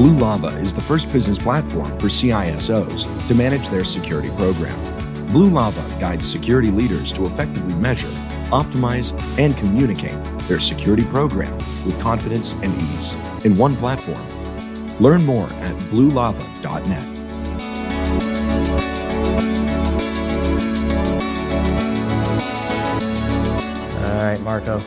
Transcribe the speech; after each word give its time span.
Blue 0.00 0.18
Lava 0.18 0.46
is 0.62 0.72
the 0.72 0.80
first 0.80 1.12
business 1.12 1.36
platform 1.36 1.84
for 1.98 2.06
CISOs 2.06 3.28
to 3.28 3.34
manage 3.34 3.68
their 3.68 3.84
security 3.84 4.30
program. 4.30 4.74
Blue 5.26 5.50
Lava 5.50 5.82
guides 6.00 6.26
security 6.26 6.70
leaders 6.70 7.12
to 7.12 7.26
effectively 7.26 7.74
measure, 7.74 8.06
optimize, 8.48 9.12
and 9.38 9.54
communicate 9.58 10.16
their 10.48 10.58
security 10.58 11.04
program 11.04 11.52
with 11.84 12.00
confidence 12.00 12.54
and 12.62 12.74
ease 12.80 13.12
in 13.44 13.54
one 13.58 13.76
platform. 13.76 14.26
Learn 15.00 15.22
more 15.22 15.48
at 15.52 15.76
bluelava.net. 15.90 17.04
All 24.06 24.24
right, 24.24 24.40
Marco. 24.40 24.80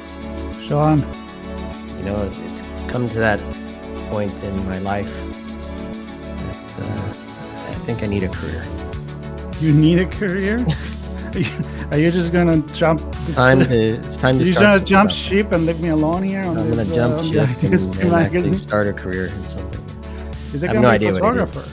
Sean, 0.63 0.97
You 1.99 2.03
know, 2.03 2.31
it's 2.45 2.63
come 2.87 3.07
to 3.09 3.19
that 3.19 3.39
point 4.13 4.33
in 4.43 4.55
my 4.69 4.77
life 4.79 5.09
that 6.77 6.85
uh, 6.85 7.69
I 7.73 7.75
think 7.85 8.03
I 8.03 8.07
need 8.13 8.23
a 8.23 8.29
career. 8.39 8.63
you 9.59 9.71
need 9.85 9.99
a 9.99 10.05
career? 10.19 10.55
are, 11.33 11.39
you, 11.45 11.47
are 11.91 11.97
you 12.03 12.11
just 12.11 12.31
gonna 12.31 12.59
jump? 12.81 12.99
This 13.25 13.35
Time 13.35 13.59
to, 13.59 13.65
it's 13.73 14.17
time 14.17 14.35
to 14.37 14.43
you 14.49 14.53
start. 14.53 14.65
gonna 14.65 14.85
jump 14.85 15.09
about 15.09 15.17
ship 15.17 15.51
and 15.51 15.65
leave 15.65 15.81
me 15.81 15.89
alone 15.89 16.21
here? 16.31 16.41
I'm 16.43 16.53
gonna 16.69 16.85
jump 16.99 17.13
uh, 17.15 17.23
ship 17.31 17.49
and, 17.63 17.73
and 18.03 18.13
actually 18.13 18.57
start 18.57 18.85
a 18.87 18.93
career 18.93 19.25
in 19.37 19.43
something. 19.55 19.83
Is 20.53 20.61
it 20.63 20.69
I 20.69 20.73
have 20.73 20.81
gonna 20.81 20.87
no 20.87 20.91
be 20.91 20.95
idea 20.99 21.11
what 21.13 21.35
it 21.35 21.41
is. 21.41 21.49
photographer? 21.55 21.65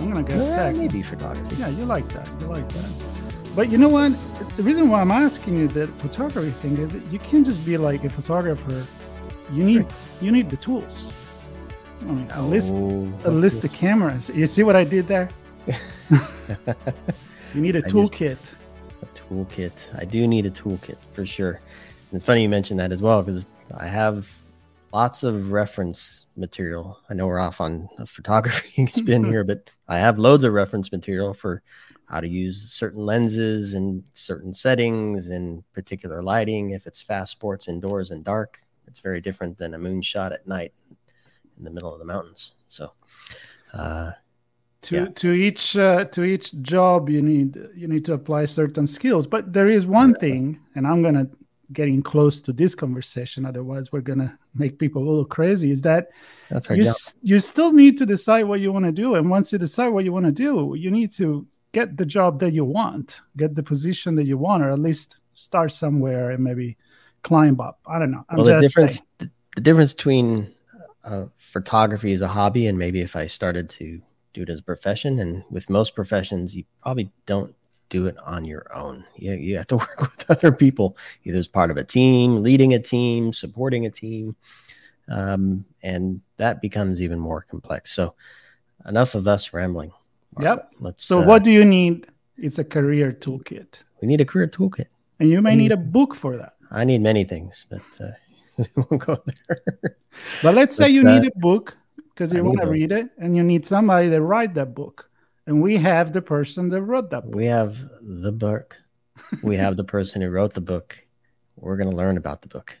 I'm 0.00 0.06
gonna 0.12 0.26
guess 0.28 0.40
Eh, 0.40 0.56
tech. 0.56 0.76
maybe 0.76 1.02
photography. 1.02 1.54
Yeah, 1.62 1.68
you 1.78 1.84
like 1.84 2.08
that. 2.16 2.26
You 2.40 2.46
like 2.56 2.68
that. 2.78 2.90
But 3.54 3.66
you 3.72 3.78
know 3.78 3.88
what? 3.98 4.10
The 4.56 4.64
reason 4.64 4.88
why 4.90 5.00
I'm 5.04 5.12
asking 5.12 5.54
you 5.60 5.68
that 5.78 5.88
photography 6.04 6.50
thing 6.62 6.74
is 6.78 6.90
that 6.94 7.04
you 7.12 7.18
can't 7.20 7.46
just 7.50 7.64
be 7.64 7.76
like 7.76 8.02
a 8.04 8.10
photographer. 8.18 8.78
You 9.52 9.62
need 9.70 9.86
you 10.20 10.30
need 10.36 10.48
the 10.50 10.56
tools. 10.68 10.96
I 12.00 12.04
mean, 12.04 12.28
a 12.32 12.42
list 12.42 12.72
Oh, 12.74 13.02
a 13.24 13.30
what 13.30 13.32
list 13.32 13.64
of 13.64 13.72
cameras. 13.72 14.30
You 14.34 14.46
see 14.46 14.62
what 14.62 14.76
I 14.76 14.84
did 14.84 15.06
there? 15.06 15.28
You 17.54 17.60
need 17.60 17.74
a 17.74 17.82
toolkit. 17.82 18.38
a 19.02 19.06
toolkit. 19.06 19.72
I 19.98 20.04
do 20.04 20.28
need 20.28 20.46
a 20.46 20.50
toolkit 20.50 20.96
for 21.12 21.26
sure. 21.26 21.54
And 21.54 22.16
it's 22.16 22.24
funny 22.24 22.42
you 22.42 22.48
mentioned 22.48 22.78
that 22.78 22.92
as 22.92 23.02
well 23.02 23.22
because 23.24 23.44
I 23.76 23.88
have 23.88 24.28
lots 24.92 25.24
of 25.24 25.50
reference 25.50 26.26
material. 26.36 27.00
I 27.10 27.14
know 27.14 27.26
we're 27.26 27.40
off 27.40 27.60
on 27.60 27.88
a 27.98 28.06
photography 28.06 28.86
spin 28.90 29.24
here, 29.32 29.42
but 29.42 29.68
I 29.88 29.98
have 29.98 30.18
loads 30.20 30.44
of 30.44 30.52
reference 30.52 30.92
material 30.92 31.34
for 31.34 31.60
how 32.06 32.20
to 32.20 32.28
use 32.28 32.70
certain 32.72 33.04
lenses 33.04 33.74
and 33.74 34.04
certain 34.14 34.54
settings 34.54 35.28
and 35.28 35.64
particular 35.72 36.22
lighting. 36.22 36.70
If 36.70 36.86
it's 36.86 37.02
fast 37.02 37.32
sports 37.32 37.66
indoors 37.66 38.12
and 38.12 38.24
dark, 38.24 38.60
it's 38.86 39.00
very 39.00 39.20
different 39.20 39.58
than 39.58 39.74
a 39.74 39.78
moonshot 39.78 40.32
at 40.32 40.46
night 40.46 40.72
in 41.60 41.64
the 41.64 41.70
middle 41.70 41.92
of 41.92 41.98
the 41.98 42.04
mountains. 42.14 42.52
So, 42.68 42.90
uh, 43.74 44.12
to 44.82 44.94
Yeah. 44.96 45.06
to 45.22 45.28
each 45.32 45.76
uh, 45.76 46.04
to 46.06 46.24
each 46.24 46.48
job 46.62 47.10
you 47.10 47.20
need 47.22 47.50
you 47.76 47.86
need 47.86 48.04
to 48.06 48.14
apply 48.14 48.46
certain 48.46 48.86
skills 48.86 49.26
but 49.26 49.52
there 49.52 49.68
is 49.68 49.84
one 49.86 50.12
thing 50.24 50.58
and 50.74 50.86
i'm 50.86 51.02
gonna 51.02 51.26
getting 51.80 52.00
close 52.02 52.40
to 52.40 52.50
this 52.52 52.74
conversation 52.74 53.44
otherwise 53.44 53.92
we're 53.92 54.00
gonna 54.10 54.30
make 54.54 54.78
people 54.78 55.02
a 55.02 55.06
little 55.10 55.26
crazy 55.38 55.70
is 55.70 55.82
that 55.82 56.08
you, 56.78 56.82
s- 56.90 57.14
you 57.30 57.38
still 57.38 57.72
need 57.72 57.98
to 57.98 58.06
decide 58.06 58.44
what 58.44 58.58
you 58.60 58.72
want 58.72 58.86
to 58.86 58.90
do 59.04 59.08
and 59.16 59.28
once 59.28 59.52
you 59.52 59.58
decide 59.58 59.88
what 59.88 60.02
you 60.06 60.12
want 60.16 60.24
to 60.26 60.32
do 60.32 60.74
you 60.84 60.90
need 60.90 61.10
to 61.12 61.46
get 61.72 61.88
the 61.98 62.06
job 62.06 62.40
that 62.40 62.52
you 62.54 62.64
want 62.64 63.20
get 63.36 63.54
the 63.54 63.62
position 63.62 64.14
that 64.16 64.24
you 64.24 64.38
want 64.38 64.62
or 64.64 64.70
at 64.70 64.78
least 64.80 65.08
start 65.34 65.70
somewhere 65.72 66.30
and 66.32 66.42
maybe 66.42 66.68
climb 67.22 67.60
up 67.60 67.76
i 67.86 67.98
don't 67.98 68.10
know 68.10 68.24
i'm 68.30 68.38
well, 68.38 68.46
the 68.46 68.52
just 68.52 68.68
difference 68.68 68.94
saying. 69.20 69.30
the 69.56 69.60
difference 69.68 69.92
between 69.92 70.50
uh, 71.04 71.26
photography 71.38 72.12
as 72.12 72.20
a 72.20 72.28
hobby 72.28 72.66
and 72.66 72.78
maybe 72.78 73.00
if 73.00 73.16
I 73.16 73.26
started 73.26 73.68
to 73.70 74.00
do 74.34 74.42
it 74.42 74.48
as 74.48 74.60
a 74.60 74.62
profession, 74.62 75.18
and 75.18 75.42
with 75.50 75.68
most 75.68 75.94
professions, 75.94 76.54
you 76.54 76.64
probably 76.82 77.10
don't 77.26 77.54
do 77.88 78.06
it 78.06 78.16
on 78.24 78.44
your 78.44 78.64
own. 78.74 79.04
You 79.16 79.32
you 79.32 79.56
have 79.56 79.66
to 79.68 79.76
work 79.84 80.00
with 80.00 80.24
other 80.30 80.52
people, 80.52 80.96
either 81.24 81.38
as 81.38 81.48
part 81.48 81.70
of 81.70 81.76
a 81.76 81.84
team, 81.84 82.42
leading 82.42 82.74
a 82.74 82.78
team, 82.78 83.32
supporting 83.32 83.86
a 83.86 83.90
team, 83.90 84.36
um, 85.08 85.64
and 85.82 86.20
that 86.36 86.60
becomes 86.62 87.02
even 87.02 87.18
more 87.18 87.42
complex. 87.42 87.92
So, 87.92 88.14
enough 88.86 89.14
of 89.16 89.26
us 89.26 89.52
rambling. 89.52 89.92
Yep. 90.40 90.70
Let's. 90.78 91.04
so 91.04 91.22
uh, 91.22 91.26
what 91.26 91.42
do 91.42 91.50
you 91.50 91.64
need 91.64 92.06
it's 92.38 92.58
a 92.60 92.64
career 92.64 93.10
toolkit 93.12 93.82
we 94.00 94.06
need 94.06 94.20
a 94.20 94.24
career 94.24 94.46
toolkit. 94.46 94.86
and 95.18 95.28
you 95.28 95.42
may 95.42 95.54
Mm. 95.54 95.58
need 95.58 95.72
a 95.72 95.76
book 95.76 96.14
for 96.14 96.36
that 96.36 96.54
I 96.70 96.84
need 96.84 97.00
many 97.00 97.24
things, 97.24 97.66
but 97.68 97.82
uh, 98.00 98.12
won't 98.76 99.06
go 99.06 99.22
there. 99.48 99.96
But 100.42 100.54
let's 100.54 100.76
say 100.76 100.84
But, 100.84 100.92
you 100.92 101.08
uh, 101.08 101.18
need 101.18 101.32
a 101.34 101.38
book 101.38 101.76
because 101.96 102.32
you 102.32 102.44
want 102.44 102.60
to 102.60 102.66
read 102.66 102.92
it 102.92 103.08
and 103.18 103.36
you 103.36 103.42
need 103.42 103.66
somebody 103.66 104.10
to 104.10 104.20
write 104.20 104.54
that 104.54 104.74
book. 104.74 105.08
And 105.46 105.62
we 105.62 105.76
have 105.78 106.12
the 106.12 106.22
person 106.22 106.68
that 106.70 106.82
wrote 106.82 107.10
that 107.10 107.24
book. 107.24 107.34
We 107.34 107.46
have 107.46 107.76
the 108.00 108.32
book. 108.32 108.76
We 109.42 109.56
have 109.56 109.76
the 109.76 109.84
person 109.84 110.22
who 110.22 110.30
wrote 110.30 110.54
the 110.54 110.60
book. 110.60 110.96
We're 111.56 111.76
going 111.76 111.90
to 111.90 111.96
learn 111.96 112.16
about 112.16 112.42
the 112.42 112.48
book. 112.48 112.78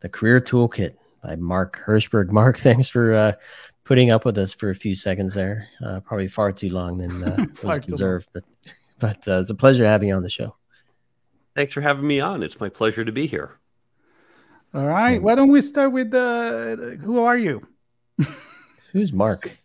The 0.00 0.08
Career 0.08 0.40
Toolkit 0.40 0.94
by 1.22 1.36
Mark 1.36 1.80
Herschberg. 1.84 2.30
Mark, 2.30 2.58
thanks 2.60 2.88
for 2.88 3.14
uh, 3.14 3.32
putting 3.84 4.10
up 4.10 4.24
with 4.24 4.38
us 4.38 4.54
for 4.54 4.70
a 4.70 4.74
few 4.74 4.94
seconds 4.94 5.34
there. 5.34 5.68
Uh, 5.84 6.00
probably 6.00 6.28
far 6.28 6.52
too 6.52 6.70
long 6.70 6.98
than 6.98 7.24
uh, 7.24 7.46
was 7.62 7.80
deserved, 7.80 8.28
but 8.32 8.44
but 8.98 9.28
uh, 9.28 9.40
it's 9.40 9.50
a 9.50 9.54
pleasure 9.54 9.84
having 9.84 10.08
you 10.08 10.14
on 10.14 10.22
the 10.22 10.30
show. 10.30 10.56
Thanks 11.54 11.72
for 11.72 11.80
having 11.80 12.06
me 12.06 12.20
on. 12.20 12.42
It's 12.42 12.60
my 12.60 12.68
pleasure 12.68 13.04
to 13.04 13.12
be 13.12 13.26
here. 13.26 13.58
All 14.76 14.84
right. 14.84 15.18
Mm. 15.18 15.22
Why 15.22 15.34
don't 15.34 15.50
we 15.50 15.62
start 15.62 15.92
with 15.92 16.12
uh, 16.12 16.76
who 17.00 17.24
are 17.24 17.38
you? 17.38 17.66
Who's 18.92 19.10
Mark? 19.10 19.56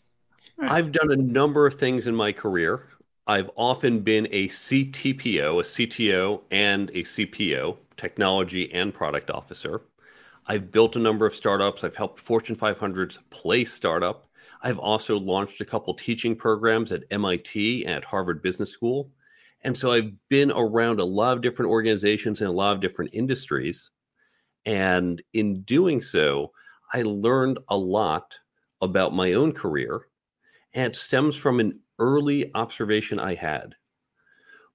I've 0.61 0.93
done 0.93 1.11
a 1.11 1.17
number 1.17 1.67
of 1.67 1.73
things 1.73 2.07
in 2.07 2.15
my 2.15 2.31
career. 2.31 2.87
I've 3.27 3.49
often 3.57 3.99
been 3.99 4.29
a 4.31 4.47
CTPO, 4.47 5.59
a 5.59 5.63
CTO, 5.63 6.41
and 6.51 6.89
a 6.91 7.03
CPO, 7.03 7.75
technology 7.97 8.71
and 8.71 8.93
product 8.93 9.29
officer. 9.29 9.81
I've 10.47 10.71
built 10.71 10.95
a 10.95 10.99
number 10.99 11.25
of 11.25 11.35
startups. 11.35 11.83
I've 11.83 11.95
helped 11.95 12.21
Fortune 12.21 12.55
500s 12.55 13.17
play 13.31 13.65
startup. 13.65 14.27
I've 14.61 14.79
also 14.79 15.19
launched 15.19 15.59
a 15.59 15.65
couple 15.65 15.93
teaching 15.93 16.37
programs 16.37 16.93
at 16.93 17.03
MIT 17.11 17.85
and 17.85 17.95
at 17.95 18.05
Harvard 18.05 18.41
Business 18.41 18.71
School. 18.71 19.11
And 19.63 19.77
so 19.77 19.91
I've 19.91 20.13
been 20.29 20.51
around 20.51 21.01
a 21.01 21.05
lot 21.05 21.35
of 21.35 21.43
different 21.43 21.69
organizations 21.69 22.39
and 22.39 22.49
a 22.49 22.53
lot 22.53 22.73
of 22.73 22.81
different 22.81 23.11
industries. 23.13 23.89
And 24.65 25.21
in 25.33 25.61
doing 25.63 26.01
so, 26.01 26.51
I 26.93 27.01
learned 27.03 27.59
a 27.69 27.77
lot 27.77 28.37
about 28.81 29.13
my 29.13 29.33
own 29.33 29.51
career 29.53 30.07
and 30.73 30.87
it 30.87 30.95
stems 30.95 31.35
from 31.35 31.59
an 31.59 31.79
early 31.99 32.51
observation 32.55 33.19
I 33.19 33.35
had. 33.35 33.75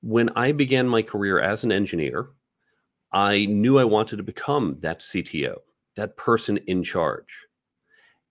When 0.02 0.28
I 0.36 0.52
began 0.52 0.86
my 0.86 1.02
career 1.02 1.40
as 1.40 1.64
an 1.64 1.72
engineer, 1.72 2.30
I 3.12 3.46
knew 3.46 3.78
I 3.78 3.84
wanted 3.84 4.16
to 4.16 4.22
become 4.22 4.76
that 4.80 5.00
CTO, 5.00 5.56
that 5.94 6.16
person 6.16 6.58
in 6.66 6.82
charge. 6.82 7.46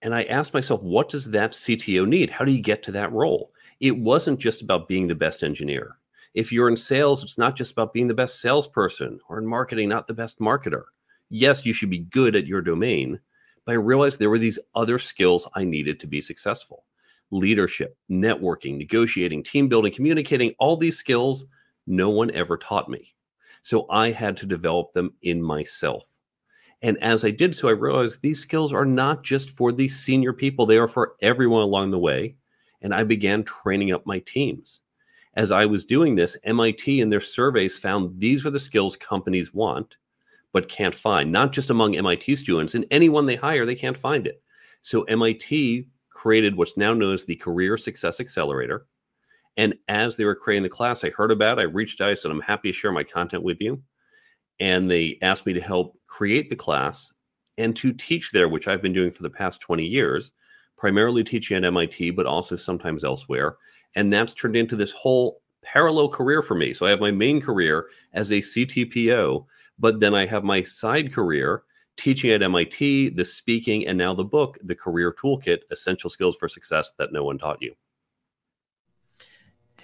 And 0.02 0.14
I 0.14 0.22
asked 0.24 0.54
myself, 0.54 0.82
what 0.82 1.08
does 1.08 1.30
that 1.30 1.52
CTO 1.52 2.06
need? 2.06 2.30
How 2.30 2.44
do 2.44 2.52
you 2.52 2.62
get 2.62 2.82
to 2.84 2.92
that 2.92 3.12
role? 3.12 3.50
It 3.80 3.96
wasn't 3.96 4.38
just 4.38 4.62
about 4.62 4.88
being 4.88 5.08
the 5.08 5.14
best 5.14 5.42
engineer. 5.42 5.98
If 6.34 6.52
you're 6.52 6.68
in 6.68 6.76
sales, 6.76 7.22
it's 7.22 7.38
not 7.38 7.56
just 7.56 7.72
about 7.72 7.92
being 7.92 8.06
the 8.06 8.14
best 8.14 8.40
salesperson, 8.40 9.18
or 9.28 9.38
in 9.38 9.46
marketing, 9.46 9.88
not 9.88 10.06
the 10.06 10.14
best 10.14 10.38
marketer. 10.38 10.84
Yes, 11.30 11.64
you 11.64 11.72
should 11.72 11.90
be 11.90 12.00
good 12.00 12.34
at 12.36 12.46
your 12.46 12.60
domain, 12.60 13.20
but 13.64 13.72
I 13.72 13.76
realized 13.76 14.18
there 14.18 14.30
were 14.30 14.38
these 14.38 14.58
other 14.74 14.98
skills 14.98 15.48
I 15.54 15.64
needed 15.64 16.00
to 16.00 16.06
be 16.06 16.20
successful. 16.20 16.84
leadership, 17.30 17.96
networking, 18.10 18.76
negotiating, 18.78 19.42
team 19.42 19.68
building, 19.68 19.92
communicating, 19.92 20.54
all 20.58 20.76
these 20.76 20.96
skills 20.96 21.44
no 21.86 22.10
one 22.10 22.30
ever 22.32 22.56
taught 22.56 22.88
me. 22.88 23.14
So 23.62 23.86
I 23.90 24.10
had 24.12 24.36
to 24.38 24.46
develop 24.46 24.92
them 24.92 25.12
in 25.22 25.42
myself. 25.42 26.04
And 26.82 26.98
as 27.02 27.24
I 27.24 27.30
did 27.30 27.54
so, 27.56 27.68
I 27.68 27.72
realized 27.72 28.22
these 28.22 28.40
skills 28.40 28.72
are 28.72 28.84
not 28.86 29.24
just 29.24 29.50
for 29.50 29.72
these 29.72 29.98
senior 29.98 30.32
people, 30.32 30.66
they 30.66 30.78
are 30.78 30.88
for 30.88 31.16
everyone 31.20 31.62
along 31.62 31.90
the 31.90 31.98
way. 31.98 32.36
And 32.82 32.94
I 32.94 33.02
began 33.04 33.42
training 33.44 33.92
up 33.92 34.06
my 34.06 34.20
teams. 34.20 34.80
As 35.34 35.50
I 35.50 35.66
was 35.66 35.84
doing 35.84 36.14
this, 36.14 36.36
MIT 36.44 37.00
in 37.00 37.10
their 37.10 37.20
surveys 37.20 37.78
found 37.78 38.20
these 38.20 38.46
are 38.46 38.50
the 38.50 38.60
skills 38.60 38.96
companies 38.96 39.52
want, 39.52 39.96
but 40.56 40.70
can't 40.70 40.94
find, 40.94 41.30
not 41.30 41.52
just 41.52 41.68
among 41.68 41.96
MIT 41.96 42.34
students, 42.34 42.74
and 42.74 42.86
anyone 42.90 43.26
they 43.26 43.36
hire, 43.36 43.66
they 43.66 43.74
can't 43.74 43.94
find 43.94 44.26
it. 44.26 44.42
So 44.80 45.02
MIT 45.02 45.86
created 46.08 46.56
what's 46.56 46.78
now 46.78 46.94
known 46.94 47.12
as 47.12 47.24
the 47.24 47.36
Career 47.36 47.76
Success 47.76 48.20
Accelerator. 48.20 48.86
And 49.58 49.74
as 49.88 50.16
they 50.16 50.24
were 50.24 50.34
creating 50.34 50.62
the 50.62 50.70
class, 50.70 51.04
I 51.04 51.10
heard 51.10 51.30
about 51.30 51.58
it. 51.58 51.60
I 51.60 51.64
reached 51.64 52.00
out. 52.00 52.08
I 52.08 52.14
said, 52.14 52.30
I'm 52.30 52.40
happy 52.40 52.70
to 52.70 52.72
share 52.72 52.90
my 52.90 53.04
content 53.04 53.42
with 53.42 53.60
you. 53.60 53.82
And 54.58 54.90
they 54.90 55.18
asked 55.20 55.44
me 55.44 55.52
to 55.52 55.60
help 55.60 55.98
create 56.06 56.48
the 56.48 56.56
class 56.56 57.12
and 57.58 57.76
to 57.76 57.92
teach 57.92 58.30
there, 58.32 58.48
which 58.48 58.66
I've 58.66 58.80
been 58.80 58.94
doing 58.94 59.10
for 59.10 59.24
the 59.24 59.28
past 59.28 59.60
20 59.60 59.84
years, 59.84 60.32
primarily 60.78 61.22
teaching 61.22 61.58
at 61.58 61.64
MIT, 61.64 62.12
but 62.12 62.24
also 62.24 62.56
sometimes 62.56 63.04
elsewhere. 63.04 63.58
And 63.94 64.10
that's 64.10 64.32
turned 64.32 64.56
into 64.56 64.74
this 64.74 64.92
whole 64.92 65.42
parallel 65.62 66.08
career 66.08 66.40
for 66.40 66.54
me. 66.54 66.72
So 66.72 66.86
I 66.86 66.90
have 66.90 67.00
my 67.00 67.10
main 67.10 67.42
career 67.42 67.88
as 68.14 68.30
a 68.30 68.38
CTPO, 68.38 69.44
but 69.78 70.00
then 70.00 70.14
I 70.14 70.26
have 70.26 70.44
my 70.44 70.62
side 70.62 71.12
career 71.12 71.62
teaching 71.96 72.30
at 72.30 72.42
MIT, 72.42 73.10
the 73.10 73.24
speaking, 73.24 73.86
and 73.86 73.96
now 73.96 74.14
the 74.14 74.24
book, 74.24 74.58
The 74.62 74.74
Career 74.74 75.12
Toolkit 75.12 75.60
Essential 75.70 76.10
Skills 76.10 76.36
for 76.36 76.48
Success 76.48 76.92
That 76.98 77.12
No 77.12 77.24
One 77.24 77.38
Taught 77.38 77.62
You. 77.62 77.74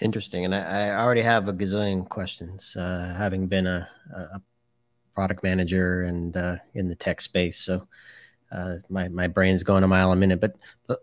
Interesting. 0.00 0.44
And 0.44 0.54
I, 0.54 0.88
I 0.88 1.00
already 1.00 1.22
have 1.22 1.48
a 1.48 1.52
gazillion 1.52 2.08
questions, 2.08 2.76
uh, 2.76 3.14
having 3.16 3.46
been 3.46 3.66
a, 3.66 3.88
a, 4.14 4.40
product 5.14 5.42
manager 5.42 6.04
and 6.04 6.34
uh, 6.38 6.56
in 6.72 6.88
the 6.88 6.94
tech 6.94 7.20
space. 7.20 7.58
So 7.58 7.86
uh, 8.50 8.76
my, 8.88 9.08
my 9.08 9.28
brain's 9.28 9.62
going 9.62 9.84
a 9.84 9.88
mile 9.88 10.10
a 10.10 10.16
minute. 10.16 10.40
But 10.40 10.56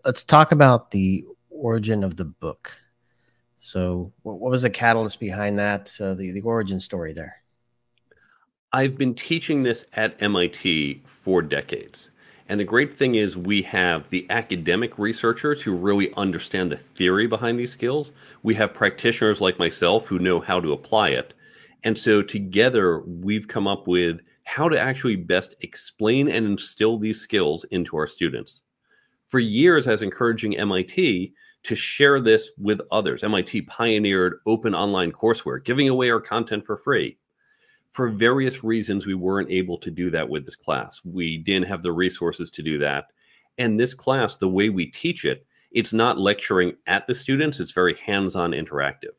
let's 0.04 0.24
talk 0.24 0.50
about 0.50 0.90
the 0.90 1.24
origin 1.48 2.02
of 2.02 2.16
the 2.16 2.24
book. 2.24 2.72
So, 3.58 4.12
what, 4.22 4.40
what 4.40 4.50
was 4.50 4.62
the 4.62 4.70
catalyst 4.70 5.20
behind 5.20 5.58
that? 5.58 5.94
Uh, 6.00 6.14
the, 6.14 6.32
the 6.32 6.40
origin 6.40 6.80
story 6.80 7.12
there? 7.12 7.36
I've 8.72 8.96
been 8.96 9.16
teaching 9.16 9.64
this 9.64 9.84
at 9.94 10.14
MIT 10.22 11.02
for 11.04 11.42
decades. 11.42 12.12
And 12.48 12.60
the 12.60 12.64
great 12.64 12.96
thing 12.96 13.16
is, 13.16 13.36
we 13.36 13.62
have 13.62 14.08
the 14.10 14.24
academic 14.30 14.96
researchers 14.96 15.60
who 15.60 15.74
really 15.74 16.14
understand 16.14 16.70
the 16.70 16.76
theory 16.76 17.26
behind 17.26 17.58
these 17.58 17.72
skills. 17.72 18.12
We 18.44 18.54
have 18.54 18.72
practitioners 18.72 19.40
like 19.40 19.58
myself 19.58 20.06
who 20.06 20.20
know 20.20 20.38
how 20.38 20.60
to 20.60 20.72
apply 20.72 21.08
it. 21.08 21.34
And 21.82 21.98
so, 21.98 22.22
together, 22.22 23.00
we've 23.00 23.48
come 23.48 23.66
up 23.66 23.88
with 23.88 24.20
how 24.44 24.68
to 24.68 24.78
actually 24.78 25.16
best 25.16 25.56
explain 25.62 26.28
and 26.28 26.46
instill 26.46 26.96
these 26.96 27.20
skills 27.20 27.64
into 27.72 27.96
our 27.96 28.06
students. 28.06 28.62
For 29.26 29.40
years, 29.40 29.88
I 29.88 29.92
was 29.92 30.02
encouraging 30.02 30.56
MIT 30.56 31.32
to 31.64 31.74
share 31.74 32.20
this 32.20 32.50
with 32.56 32.80
others. 32.92 33.24
MIT 33.24 33.62
pioneered 33.62 34.38
open 34.46 34.76
online 34.76 35.10
courseware, 35.10 35.64
giving 35.64 35.88
away 35.88 36.08
our 36.10 36.20
content 36.20 36.64
for 36.64 36.76
free 36.76 37.16
for 37.92 38.08
various 38.08 38.62
reasons, 38.62 39.06
we 39.06 39.14
weren't 39.14 39.50
able 39.50 39.78
to 39.78 39.90
do 39.90 40.10
that 40.10 40.28
with 40.28 40.46
this 40.46 40.56
class. 40.56 41.00
We 41.04 41.38
didn't 41.38 41.68
have 41.68 41.82
the 41.82 41.92
resources 41.92 42.50
to 42.52 42.62
do 42.62 42.78
that. 42.78 43.06
And 43.58 43.78
this 43.78 43.94
class, 43.94 44.36
the 44.36 44.48
way 44.48 44.68
we 44.68 44.86
teach 44.86 45.24
it, 45.24 45.46
it's 45.72 45.92
not 45.92 46.18
lecturing 46.18 46.74
at 46.86 47.06
the 47.06 47.14
students, 47.14 47.60
it's 47.60 47.72
very 47.72 47.94
hands 47.94 48.34
on 48.34 48.52
interactive. 48.52 49.14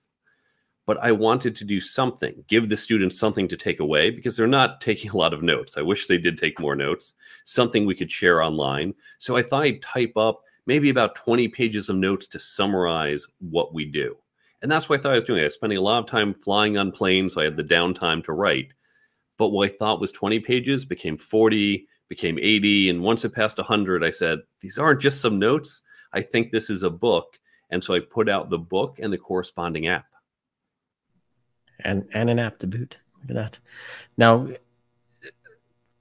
But 0.86 0.98
I 1.02 1.12
wanted 1.12 1.56
to 1.58 1.64
do 1.64 1.80
something, 1.80 2.44
give 2.48 2.68
the 2.68 2.78
students 2.78 3.18
something 3.20 3.48
to 3.50 3.58
take 3.58 3.80
away 3.80 4.10
because 4.10 4.36
they're 4.36 4.48
not 4.48 4.82
taking 4.82 5.12
a 5.12 5.18
lot 5.18 5.34
of 5.34 5.44
notes. 5.44 5.78
I 5.78 5.82
wish 5.82 6.08
they 6.08 6.18
did 6.18 6.38
take 6.38 6.60
more 6.60 6.76
notes, 6.76 7.16
something 7.46 7.86
we 7.86 7.96
could 7.96 8.12
share 8.12 8.42
online. 8.42 8.94
So 9.20 9.36
I 9.36 9.44
thought 9.44 9.64
I'd 9.64 9.82
type 9.82 10.16
up 10.18 10.44
maybe 10.66 10.90
about 10.90 11.16
20 11.16 11.48
pages 11.50 11.90
of 11.90 11.98
notes 11.98 12.28
to 12.28 12.40
summarize 12.40 13.26
what 13.40 13.74
we 13.74 13.86
do. 13.86 14.16
And 14.62 14.72
that's 14.72 14.88
what 14.88 15.00
I 15.00 15.02
thought 15.02 15.13
I 15.13 15.16
was 15.16 15.24
doing. 15.24 15.42
I 15.42 15.46
was 15.46 15.56
spending 15.56 15.80
a 15.80 15.81
lot 15.81 16.04
of 16.04 16.10
time 16.10 16.34
flying 16.36 16.78
on 16.78 16.92
planes, 16.92 17.34
so 17.34 17.42
I 17.42 17.46
had 17.46 17.58
the 17.58 17.63
downtime 17.63 18.24
to 18.25 18.34
write. 18.34 18.74
But 19.38 19.50
what 19.50 19.69
I 19.69 19.74
thought 19.74 20.00
was 20.00 20.12
20 20.12 20.40
pages 20.42 20.86
became 20.86 21.18
40, 21.18 21.88
became 22.10 22.38
80. 22.40 22.92
And 22.92 23.02
once 23.02 23.25
it 23.25 23.34
passed 23.34 23.58
100, 23.58 24.04
I 24.04 24.12
said, 24.12 24.40
these 24.60 24.78
aren't 24.78 25.02
just 25.02 25.22
some 25.22 25.40
notes. 25.40 25.81
I 26.13 26.22
think 26.22 26.52
this 26.52 26.69
is 26.69 26.84
a 26.84 26.90
book. 26.90 27.40
And 27.72 27.84
so 27.84 27.96
I 27.96 28.02
put 28.02 28.30
out 28.30 28.50
the 28.50 28.60
book 28.60 29.00
and 29.02 29.12
the 29.12 29.18
corresponding 29.18 29.88
app. 29.88 30.06
And, 31.84 32.08
and 32.13 32.30
an 32.30 32.38
app 32.38 32.60
to 32.60 32.68
boot. 32.68 33.00
Look 33.22 33.31
at 33.31 33.36
that. 33.36 33.60
Now, 34.18 34.50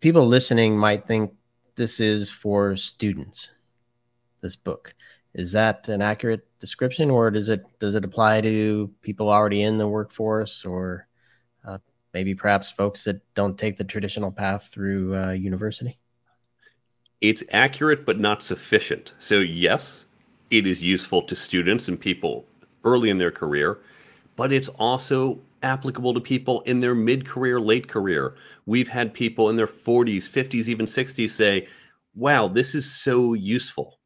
people 0.01 0.27
listening 0.27 0.77
might 0.77 1.07
think 1.07 1.33
this 1.77 2.01
is 2.01 2.31
for 2.31 2.77
students, 2.77 3.51
this 4.43 4.57
book. 4.57 4.95
Is 5.35 5.53
that 5.53 5.88
an 5.88 6.03
accurate 6.03 6.47
description, 6.59 7.11
or 7.11 7.31
does 7.31 7.49
it 7.49 7.65
does 7.79 7.94
it 7.94 8.05
apply 8.05 8.41
to 8.41 8.91
people 9.03 9.29
already 9.29 9.62
in 9.62 9.79
the 9.79 9.87
workforce, 9.87 10.65
or 10.65 11.06
uh, 11.65 11.79
maybe 12.12 12.35
perhaps 12.35 12.71
folks 12.71 13.05
that 13.05 13.21
don't 13.35 13.59
take 13.59 13.77
the 13.77 13.85
traditional 13.85 14.32
path 14.32 14.71
through 14.73 15.17
uh, 15.17 15.31
university? 15.31 15.99
It's 17.21 17.44
accurate, 17.53 18.05
but 18.05 18.19
not 18.19 18.43
sufficient. 18.43 19.12
So 19.19 19.38
yes, 19.38 20.06
it 20.50 20.67
is 20.67 20.82
useful 20.82 21.23
to 21.23 21.37
students 21.37 21.87
and 21.87 22.00
people 22.00 22.47
early 22.83 23.11
in 23.11 23.19
their 23.19 23.31
career, 23.31 23.79
but 24.37 24.53
it's 24.53 24.69
also 24.69 25.41
applicable 25.62 26.15
to 26.15 26.21
people 26.21 26.62
in 26.62 26.81
their 26.81 26.94
mid 26.94 27.26
career, 27.26 27.61
late 27.61 27.87
career. 27.87 28.35
We've 28.67 28.88
had 28.88 29.15
people 29.15 29.50
in 29.50 29.56
their 29.56 29.67
40s, 29.67 30.29
50s, 30.29 30.67
even 30.67 30.87
60s 30.87 31.31
say, 31.31 31.69
wow, 32.15 32.49
this 32.49 32.75
is 32.75 32.91
so 32.91 33.35
useful. 33.35 34.00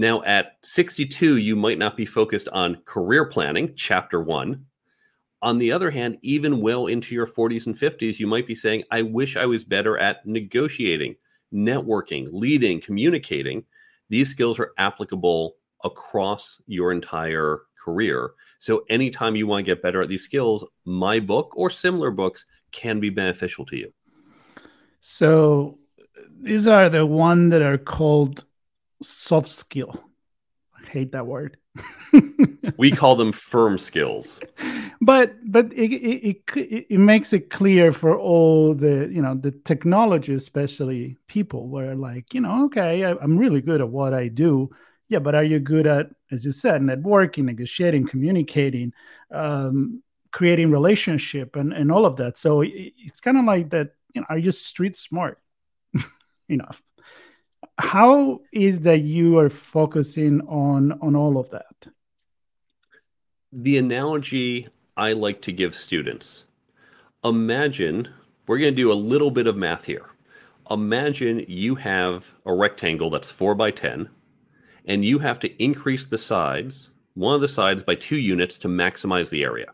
Now, 0.00 0.22
at 0.22 0.52
62, 0.62 1.36
you 1.36 1.54
might 1.54 1.76
not 1.76 1.94
be 1.94 2.06
focused 2.06 2.48
on 2.54 2.80
career 2.86 3.26
planning, 3.26 3.74
chapter 3.76 4.22
one. 4.22 4.64
On 5.42 5.58
the 5.58 5.70
other 5.70 5.90
hand, 5.90 6.16
even 6.22 6.62
well 6.62 6.86
into 6.86 7.14
your 7.14 7.26
40s 7.26 7.66
and 7.66 7.76
50s, 7.76 8.18
you 8.18 8.26
might 8.26 8.46
be 8.46 8.54
saying, 8.54 8.84
I 8.90 9.02
wish 9.02 9.36
I 9.36 9.44
was 9.44 9.62
better 9.62 9.98
at 9.98 10.24
negotiating, 10.24 11.16
networking, 11.52 12.28
leading, 12.32 12.80
communicating. 12.80 13.62
These 14.08 14.30
skills 14.30 14.58
are 14.58 14.72
applicable 14.78 15.56
across 15.84 16.62
your 16.66 16.92
entire 16.92 17.64
career. 17.78 18.30
So, 18.58 18.86
anytime 18.88 19.36
you 19.36 19.46
want 19.46 19.66
to 19.66 19.70
get 19.70 19.82
better 19.82 20.00
at 20.00 20.08
these 20.08 20.24
skills, 20.24 20.64
my 20.86 21.20
book 21.20 21.52
or 21.54 21.68
similar 21.68 22.10
books 22.10 22.46
can 22.72 23.00
be 23.00 23.10
beneficial 23.10 23.66
to 23.66 23.76
you. 23.76 23.92
So, 25.02 25.78
these 26.40 26.66
are 26.66 26.88
the 26.88 27.04
ones 27.04 27.50
that 27.50 27.60
are 27.60 27.76
called 27.76 28.46
soft 29.02 29.50
skill. 29.50 30.02
I 30.76 30.88
hate 30.88 31.12
that 31.12 31.26
word. 31.26 31.56
we 32.76 32.90
call 32.90 33.16
them 33.16 33.32
firm 33.32 33.78
skills. 33.78 34.40
But 35.00 35.36
but 35.50 35.72
it, 35.72 35.92
it, 35.92 36.42
it 36.56 36.86
it 36.90 36.98
makes 36.98 37.32
it 37.32 37.48
clear 37.50 37.92
for 37.92 38.18
all 38.18 38.74
the 38.74 39.08
you 39.10 39.22
know 39.22 39.34
the 39.34 39.50
technology, 39.50 40.34
especially 40.34 41.16
people, 41.26 41.68
where 41.68 41.94
like 41.94 42.34
you 42.34 42.40
know 42.40 42.66
okay 42.66 43.04
I, 43.04 43.12
I'm 43.12 43.38
really 43.38 43.60
good 43.60 43.80
at 43.80 43.88
what 43.88 44.12
I 44.12 44.28
do. 44.28 44.70
Yeah, 45.08 45.18
but 45.18 45.34
are 45.34 45.42
you 45.42 45.58
good 45.58 45.88
at, 45.88 46.10
as 46.30 46.44
you 46.44 46.52
said, 46.52 46.82
networking, 46.82 47.44
negotiating, 47.44 48.06
communicating, 48.06 48.92
um, 49.32 50.02
creating 50.30 50.70
relationship, 50.70 51.56
and 51.56 51.72
and 51.72 51.90
all 51.90 52.04
of 52.04 52.16
that? 52.16 52.36
So 52.38 52.60
it, 52.60 52.92
it's 52.98 53.20
kind 53.20 53.38
of 53.38 53.44
like 53.44 53.70
that. 53.70 53.94
You 54.14 54.20
know, 54.20 54.26
are 54.28 54.38
you 54.38 54.52
street 54.52 54.96
smart 54.96 55.40
enough? 56.48 56.82
How 57.80 58.40
is 58.52 58.80
that 58.80 59.00
you 59.00 59.38
are 59.38 59.48
focusing 59.48 60.40
on 60.42 60.92
on 61.00 61.16
all 61.16 61.38
of 61.38 61.50
that? 61.50 61.88
The 63.52 63.78
analogy 63.78 64.68
i 64.96 65.12
like 65.12 65.40
to 65.42 65.52
give 65.52 65.74
students. 65.74 66.44
Imagine 67.24 68.08
we're 68.46 68.58
going 68.58 68.72
to 68.72 68.76
do 68.76 68.92
a 68.92 68.94
little 68.94 69.30
bit 69.30 69.46
of 69.46 69.56
math 69.56 69.84
here. 69.84 70.06
Imagine 70.70 71.44
you 71.48 71.74
have 71.74 72.32
a 72.46 72.54
rectangle 72.54 73.10
that's 73.10 73.30
4 73.30 73.54
by 73.54 73.70
10 73.70 74.08
and 74.86 75.04
you 75.04 75.18
have 75.18 75.38
to 75.40 75.62
increase 75.62 76.06
the 76.06 76.18
sides 76.18 76.90
one 77.14 77.34
of 77.34 77.40
the 77.40 77.48
sides 77.48 77.82
by 77.82 77.94
two 77.94 78.16
units 78.16 78.56
to 78.58 78.68
maximize 78.68 79.30
the 79.30 79.42
area. 79.42 79.66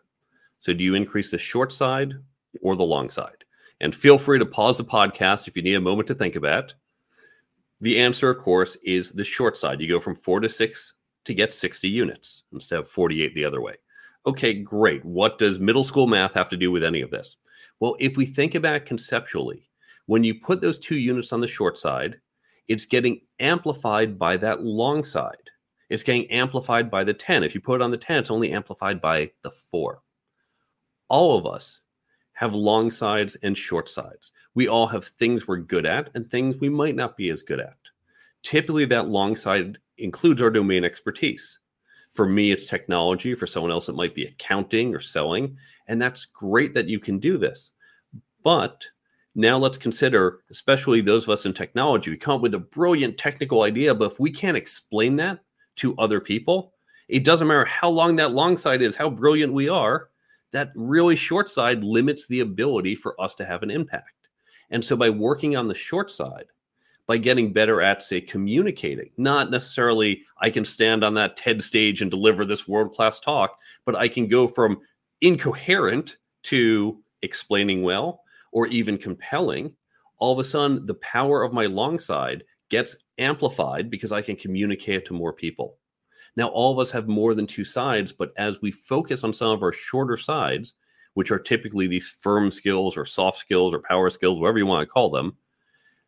So 0.59 0.73
do 0.73 0.83
you 0.83 0.95
increase 0.95 1.31
the 1.31 1.39
short 1.39 1.73
side 1.73 2.15
or 2.63 2.77
the 2.77 2.83
long 2.83 3.11
side? 3.11 3.45
And 3.81 3.95
feel 3.95 4.19
free 4.19 4.39
to 4.39 4.47
pause 4.47 4.79
the 4.79 4.85
podcast 4.85 5.47
if 5.47 5.57
you 5.57 5.63
need 5.63 5.75
a 5.75 5.81
moment 5.81 6.09
to 6.09 6.15
think 6.15 6.35
about 6.35 6.75
the 7.81 7.99
answer, 7.99 8.31
of 8.31 8.39
course, 8.39 8.77
is 8.85 9.11
the 9.11 9.25
short 9.25 9.59
side. 9.59 9.81
You 9.81 9.89
go 9.89 10.01
from 10.01 10.17
four 10.17 10.41
to 10.41 10.49
six 10.49 10.95
to 11.25 11.35
get 11.35 11.55
60 11.55 11.89
units 11.89 12.45
instead 12.53 12.79
of 12.79 12.89
48 12.89 13.35
the 13.35 13.45
other 13.45 13.61
way. 13.61 13.75
Okay, 14.27 14.55
great. 14.55 15.05
What 15.05 15.39
does 15.39 15.61
middle 15.61 15.85
school 15.85 16.07
math 16.07 16.35
have 16.35 16.49
to 16.49 16.57
do 16.57 16.71
with 16.71 16.83
any 16.83 17.01
of 17.01 17.11
this? 17.11 17.37
Well, 17.81 17.97
if 18.01 18.17
we 18.17 18.27
think 18.27 18.55
about 18.55 18.77
it 18.77 18.87
conceptually, 18.87 19.69
when 20.07 20.25
you 20.25 20.41
put 20.41 20.61
those 20.61 20.79
two 20.79 20.97
units 20.97 21.33
on 21.33 21.41
the 21.41 21.47
short 21.47 21.79
side, 21.79 22.19
it's 22.69 22.87
getting 22.87 23.21
amplified 23.39 24.19
by 24.19 24.37
that 24.39 24.63
long 24.63 25.05
side. 25.05 25.37
It's 25.91 26.03
getting 26.03 26.29
amplified 26.31 26.91
by 26.91 27.05
the 27.05 27.15
10. 27.15 27.45
If 27.45 27.55
you 27.55 27.61
put 27.61 27.81
it 27.81 27.85
on 27.85 27.91
the 27.91 27.97
10, 27.97 28.19
it's 28.19 28.31
only 28.31 28.53
amplified 28.53 29.01
by 29.01 29.31
the 29.43 29.51
4. 29.51 30.01
All 31.09 31.39
of 31.39 31.47
us 31.47 31.81
have 32.37 32.55
long 32.55 32.91
sides 32.91 33.37
and 33.43 33.57
short 33.57 33.89
sides. 33.89 34.33
We 34.55 34.69
all 34.69 34.87
have 34.87 35.07
things 35.07 35.49
we're 35.49 35.57
good 35.57 35.87
at 35.87 36.11
and 36.15 36.31
things 36.31 36.59
we 36.59 36.69
might 36.69 36.95
not 36.95 37.17
be 37.17 37.31
as 37.31 37.43
good 37.43 37.61
at. 37.61 37.77
Typically, 38.43 38.85
that 38.85 39.09
long 39.09 39.35
side 39.35 39.79
includes 39.97 40.43
our 40.43 40.51
domain 40.51 40.85
expertise. 40.85 41.59
For 42.11 42.27
me, 42.27 42.53
it's 42.53 42.67
technology. 42.67 43.35
For 43.35 43.47
someone 43.47 43.73
else, 43.73 43.89
it 43.89 43.95
might 43.95 44.15
be 44.15 44.27
accounting 44.27 44.95
or 44.95 45.01
selling. 45.01 45.57
And 45.89 46.01
that's 46.01 46.27
great 46.27 46.75
that 46.75 46.89
you 46.89 46.99
can 47.01 47.19
do 47.19 47.39
this. 47.39 47.73
But 48.45 48.85
now 49.35 49.57
let's 49.57 49.79
consider, 49.79 50.41
especially 50.51 51.01
those 51.01 51.25
of 51.25 51.31
us 51.31 51.47
in 51.47 51.55
technology, 51.55 52.11
we 52.11 52.19
come 52.19 52.35
up 52.37 52.43
with 52.43 52.55
a 52.55 52.59
brilliant 52.59 53.17
technical 53.17 53.63
idea, 53.63 53.95
but 53.95 54.13
if 54.13 54.21
we 54.21 54.31
can't 54.31 54.57
explain 54.57 55.17
that 55.17 55.41
to 55.77 55.97
other 55.97 56.21
people, 56.21 56.75
it 57.09 57.25
doesn't 57.25 57.47
matter 57.47 57.65
how 57.65 57.89
long 57.89 58.17
that 58.17 58.33
long 58.33 58.57
side 58.59 58.83
is, 58.83 58.95
how 58.95 59.09
brilliant 59.09 59.53
we 59.53 59.69
are, 59.69 60.11
that 60.53 60.71
really 60.75 61.17
short 61.17 61.49
side 61.49 61.85
limits 61.85 62.27
the 62.27 62.41
ability 62.41 62.95
for 62.95 63.21
us 63.21 63.35
to 63.37 63.45
have 63.45 63.63
an 63.63 63.71
impact. 63.71 64.29
And 64.71 64.85
so 64.85 64.97
by 64.97 65.11
working 65.11 65.57
on 65.57 65.69
the 65.69 65.75
short 65.75 66.11
side, 66.11 66.47
by 67.07 67.19
getting 67.19 67.53
better 67.53 67.81
at, 67.81 68.03
say, 68.03 68.21
communicating, 68.21 69.11
not 69.17 69.51
necessarily 69.51 70.23
I 70.41 70.51
can 70.51 70.65
stand 70.65 71.05
on 71.05 71.15
that 71.15 71.37
TED 71.37 71.63
stage 71.63 72.03
and 72.03 72.11
deliver 72.11 72.45
this 72.45 72.67
world 72.67 72.93
class 72.93 73.21
talk, 73.21 73.59
but 73.85 73.95
I 73.95 74.09
can 74.09 74.27
go 74.27 74.49
from 74.49 74.81
incoherent 75.21 76.17
to 76.45 77.01
explaining 77.23 77.83
well 77.83 78.23
or 78.53 78.67
even 78.69 78.99
compelling. 78.99 79.73
All 80.19 80.33
of 80.33 80.39
a 80.39 80.45
sudden, 80.45 80.87
the 80.87 80.95
power 80.95 81.43
of 81.43 81.53
my 81.53 81.67
long 81.67 81.99
side 81.99 82.43
gets 82.71 82.97
amplified 83.19 83.91
because 83.91 84.13
I 84.13 84.23
can 84.23 84.37
communicate 84.37 85.05
to 85.07 85.15
more 85.15 85.33
people. 85.33 85.79
Now, 86.37 86.49
all 86.49 86.73
of 86.73 86.79
us 86.79 86.91
have 86.91 87.09
more 87.09 87.35
than 87.35 87.47
two 87.47 87.65
sides, 87.65 88.13
but 88.13 88.33
as 88.37 88.61
we 88.61 88.71
focus 88.71 89.25
on 89.25 89.33
some 89.33 89.49
of 89.49 89.63
our 89.63 89.73
shorter 89.73 90.19
sides, 90.19 90.75
which 91.15 91.31
are 91.31 91.39
typically 91.39 91.87
these 91.87 92.11
firm 92.11 92.51
skills 92.51 92.97
or 92.97 93.07
soft 93.07 93.39
skills 93.39 93.73
or 93.73 93.81
power 93.81 94.11
skills, 94.11 94.39
whatever 94.39 94.59
you 94.59 94.67
want 94.67 94.87
to 94.87 94.93
call 94.93 95.09
them, 95.09 95.35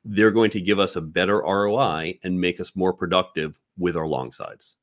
they're 0.05 0.31
going 0.31 0.51
to 0.51 0.61
give 0.61 0.79
us 0.79 0.97
a 0.97 1.01
better 1.01 1.39
ROI 1.39 2.19
and 2.23 2.39
make 2.39 2.61
us 2.61 2.77
more 2.77 2.93
productive 2.93 3.59
with 3.79 3.97
our 3.97 4.07
long 4.07 4.31
sides. 4.31 4.77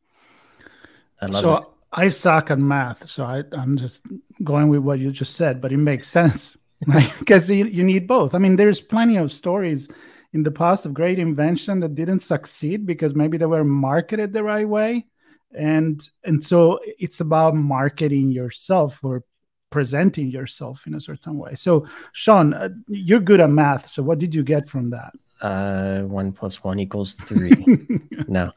I 1.22 1.30
so 1.30 1.58
it. 1.58 1.66
I 1.94 2.10
suck 2.10 2.50
at 2.50 2.60
math, 2.60 3.08
so 3.08 3.24
I, 3.24 3.44
I'm 3.54 3.78
just 3.78 4.04
going 4.44 4.70
with 4.70 4.82
what 4.82 5.00
you 5.00 5.12
just 5.12 5.36
said, 5.36 5.62
but 5.62 5.72
it 5.72 5.78
makes 5.78 6.08
sense, 6.08 6.58
right? 6.88 7.14
Because 7.20 7.50
you, 7.50 7.66
you 7.66 7.84
need 7.84 8.08
both. 8.08 8.34
I 8.34 8.40
mean, 8.40 8.56
there's 8.56 8.82
plenty 8.82 9.18
of 9.18 9.32
stories 9.32 9.88
in 10.34 10.42
the 10.42 10.52
past 10.52 10.86
of 10.86 10.94
great 10.94 11.20
invention 11.20 11.80
that 11.82 11.96
didn't 11.96 12.20
succeed 12.20 12.86
because 12.86 13.16
maybe 13.16 13.38
they 13.38 13.46
were 13.46 13.64
marketed 13.64 14.34
the 14.34 14.44
right 14.44 14.68
way 14.68 15.06
and 15.54 16.10
and 16.24 16.44
so 16.44 16.80
it's 17.00 17.20
about 17.20 17.56
marketing 17.56 18.30
yourself 18.30 19.04
or 19.04 19.24
presenting 19.70 20.28
yourself 20.28 20.88
in 20.88 20.96
a 20.96 21.02
certain 21.02 21.38
way. 21.38 21.56
So 21.56 21.88
sean 22.14 22.54
uh, 22.54 22.70
you're 22.88 23.20
good 23.20 23.40
at 23.40 23.50
math. 23.50 23.90
So 23.90 24.04
what 24.04 24.20
did 24.20 24.34
you 24.34 24.44
get 24.44 24.68
from 24.68 24.88
that? 24.90 25.14
Uh 25.42 26.02
one 26.02 26.32
plus 26.32 26.64
one 26.64 26.80
equals 26.80 27.16
three. 27.26 27.66
No. 28.28 28.52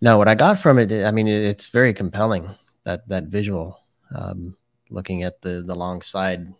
No 0.00 0.16
what 0.16 0.28
i 0.28 0.34
got 0.34 0.58
from 0.58 0.78
it 0.78 0.90
i 1.04 1.10
mean 1.10 1.28
it's 1.28 1.68
very 1.68 1.92
compelling 1.92 2.48
that 2.84 3.06
that 3.08 3.24
visual 3.24 3.78
um 4.14 4.56
looking 4.88 5.24
at 5.24 5.42
the 5.42 5.62
the 5.66 5.74
long 5.74 6.00
side 6.00 6.54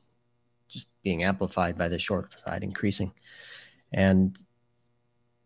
just 0.70 0.88
being 1.02 1.25
amplified 1.25 1.76
by 1.76 1.88
the 1.88 1.99
short 1.99 2.38
side 2.38 2.62
increasing. 2.62 3.12
And 3.92 4.37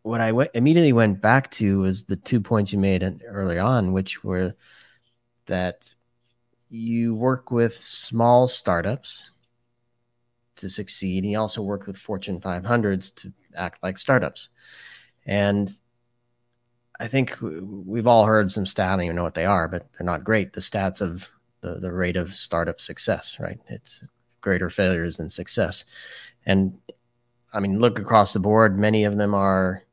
what 0.04 0.20
I 0.20 0.28
w- 0.28 0.50
immediately 0.52 0.92
went 0.92 1.22
back 1.22 1.50
to 1.52 1.80
was 1.80 2.04
the 2.04 2.16
two 2.16 2.38
points 2.38 2.72
you 2.72 2.78
made 2.78 3.02
early 3.26 3.58
on, 3.58 3.94
which 3.94 4.22
were 4.22 4.54
that 5.46 5.94
you 6.68 7.14
work 7.14 7.50
with 7.50 7.74
small 7.74 8.46
startups 8.46 9.32
to 10.56 10.68
succeed. 10.68 11.24
And 11.24 11.32
you 11.32 11.38
also 11.38 11.62
work 11.62 11.86
with 11.86 11.96
Fortune 11.96 12.38
500s 12.38 13.14
to 13.16 13.32
act 13.56 13.82
like 13.82 13.96
startups. 13.96 14.50
And 15.24 15.72
I 17.00 17.08
think 17.08 17.38
we've 17.40 18.06
all 18.06 18.26
heard 18.26 18.52
some 18.52 18.64
stats. 18.64 18.84
I 18.84 18.90
don't 18.96 19.04
even 19.04 19.16
know 19.16 19.22
what 19.22 19.34
they 19.34 19.46
are, 19.46 19.68
but 19.68 19.90
they're 19.94 20.04
not 20.04 20.22
great. 20.22 20.52
The 20.52 20.60
stats 20.60 21.00
of 21.00 21.30
the, 21.62 21.76
the 21.80 21.92
rate 21.92 22.16
of 22.16 22.34
startup 22.34 22.78
success, 22.78 23.38
right? 23.40 23.58
It's 23.68 24.04
greater 24.42 24.68
failures 24.68 25.16
than 25.16 25.30
success. 25.30 25.86
And 26.44 26.78
I 27.54 27.60
mean, 27.60 27.78
look 27.78 27.98
across 27.98 28.34
the 28.34 28.40
board, 28.40 28.78
many 28.78 29.04
of 29.04 29.16
them 29.16 29.32
are 29.32 29.83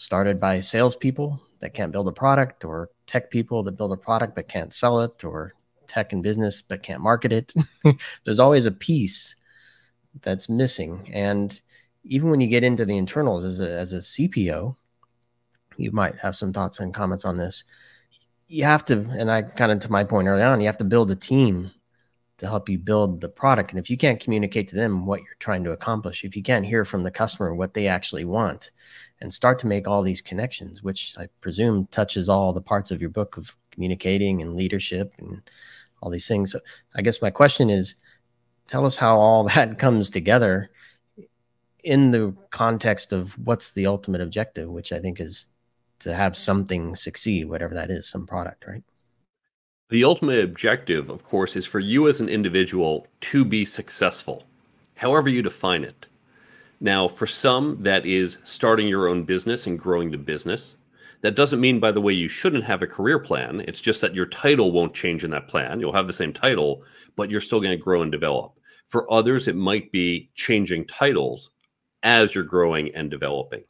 started 0.00 0.40
by 0.40 0.58
salespeople 0.60 1.38
that 1.58 1.74
can't 1.74 1.92
build 1.92 2.08
a 2.08 2.12
product, 2.12 2.64
or 2.64 2.88
tech 3.06 3.30
people 3.30 3.62
that 3.62 3.76
build 3.76 3.92
a 3.92 3.96
product 3.96 4.34
but 4.34 4.48
can't 4.48 4.72
sell 4.72 5.02
it, 5.02 5.24
or 5.24 5.54
tech 5.88 6.14
and 6.14 6.22
business 6.22 6.62
but 6.62 6.82
can't 6.82 7.02
market 7.02 7.32
it. 7.32 7.52
There's 8.24 8.40
always 8.40 8.64
a 8.64 8.72
piece 8.72 9.36
that's 10.22 10.48
missing. 10.48 11.10
And 11.12 11.60
even 12.04 12.30
when 12.30 12.40
you 12.40 12.46
get 12.46 12.64
into 12.64 12.86
the 12.86 12.96
internals 12.96 13.44
as 13.44 13.60
a, 13.60 13.70
as 13.70 13.92
a 13.92 13.98
CPO, 13.98 14.74
you 15.76 15.92
might 15.92 16.16
have 16.18 16.34
some 16.34 16.52
thoughts 16.52 16.80
and 16.80 16.94
comments 16.94 17.26
on 17.26 17.36
this. 17.36 17.64
You 18.48 18.64
have 18.64 18.84
to, 18.86 19.00
and 19.10 19.30
I 19.30 19.42
kind 19.42 19.70
of 19.70 19.80
to 19.80 19.92
my 19.92 20.04
point 20.04 20.28
early 20.28 20.42
on, 20.42 20.62
you 20.62 20.66
have 20.66 20.78
to 20.78 20.84
build 20.84 21.10
a 21.10 21.16
team 21.16 21.70
to 22.38 22.46
help 22.46 22.70
you 22.70 22.78
build 22.78 23.20
the 23.20 23.28
product. 23.28 23.70
And 23.70 23.78
if 23.78 23.90
you 23.90 23.98
can't 23.98 24.18
communicate 24.18 24.66
to 24.68 24.76
them 24.76 25.04
what 25.04 25.20
you're 25.20 25.36
trying 25.40 25.62
to 25.64 25.72
accomplish, 25.72 26.24
if 26.24 26.34
you 26.34 26.42
can't 26.42 26.64
hear 26.64 26.86
from 26.86 27.02
the 27.02 27.10
customer 27.10 27.54
what 27.54 27.74
they 27.74 27.86
actually 27.86 28.24
want, 28.24 28.70
and 29.20 29.32
start 29.32 29.58
to 29.60 29.66
make 29.66 29.86
all 29.86 30.02
these 30.02 30.22
connections, 30.22 30.82
which 30.82 31.14
I 31.18 31.28
presume 31.40 31.86
touches 31.90 32.28
all 32.28 32.52
the 32.52 32.60
parts 32.60 32.90
of 32.90 33.00
your 33.00 33.10
book 33.10 33.36
of 33.36 33.54
communicating 33.70 34.40
and 34.42 34.56
leadership 34.56 35.14
and 35.18 35.42
all 36.02 36.10
these 36.10 36.28
things. 36.28 36.52
So 36.52 36.60
I 36.94 37.02
guess 37.02 37.22
my 37.22 37.30
question 37.30 37.70
is 37.70 37.94
tell 38.66 38.86
us 38.86 38.96
how 38.96 39.18
all 39.18 39.44
that 39.54 39.78
comes 39.78 40.10
together 40.10 40.70
in 41.82 42.10
the 42.10 42.34
context 42.50 43.12
of 43.12 43.32
what's 43.38 43.72
the 43.72 43.86
ultimate 43.86 44.20
objective, 44.20 44.68
which 44.68 44.92
I 44.92 45.00
think 45.00 45.20
is 45.20 45.46
to 46.00 46.14
have 46.14 46.36
something 46.36 46.94
succeed, 46.94 47.48
whatever 47.48 47.74
that 47.74 47.90
is, 47.90 48.08
some 48.08 48.26
product, 48.26 48.66
right? 48.66 48.82
The 49.90 50.04
ultimate 50.04 50.44
objective, 50.44 51.10
of 51.10 51.24
course, 51.24 51.56
is 51.56 51.66
for 51.66 51.80
you 51.80 52.08
as 52.08 52.20
an 52.20 52.28
individual 52.28 53.06
to 53.22 53.44
be 53.44 53.64
successful, 53.64 54.44
however 54.94 55.28
you 55.28 55.42
define 55.42 55.84
it. 55.84 56.06
Now, 56.80 57.08
for 57.08 57.26
some, 57.26 57.82
that 57.82 58.06
is 58.06 58.38
starting 58.42 58.88
your 58.88 59.08
own 59.08 59.24
business 59.24 59.66
and 59.66 59.78
growing 59.78 60.10
the 60.10 60.18
business. 60.18 60.76
That 61.20 61.36
doesn't 61.36 61.60
mean, 61.60 61.78
by 61.78 61.92
the 61.92 62.00
way, 62.00 62.14
you 62.14 62.28
shouldn't 62.28 62.64
have 62.64 62.80
a 62.80 62.86
career 62.86 63.18
plan. 63.18 63.62
It's 63.68 63.82
just 63.82 64.00
that 64.00 64.14
your 64.14 64.24
title 64.24 64.72
won't 64.72 64.94
change 64.94 65.22
in 65.22 65.30
that 65.32 65.48
plan. 65.48 65.78
You'll 65.78 65.92
have 65.92 66.06
the 66.06 66.14
same 66.14 66.32
title, 66.32 66.82
but 67.16 67.30
you're 67.30 67.42
still 67.42 67.60
going 67.60 67.76
to 67.76 67.84
grow 67.84 68.00
and 68.00 68.10
develop. 68.10 68.54
For 68.86 69.12
others, 69.12 69.46
it 69.46 69.56
might 69.56 69.92
be 69.92 70.30
changing 70.34 70.86
titles 70.86 71.50
as 72.02 72.34
you're 72.34 72.44
growing 72.44 72.94
and 72.94 73.10
developing. 73.10 73.64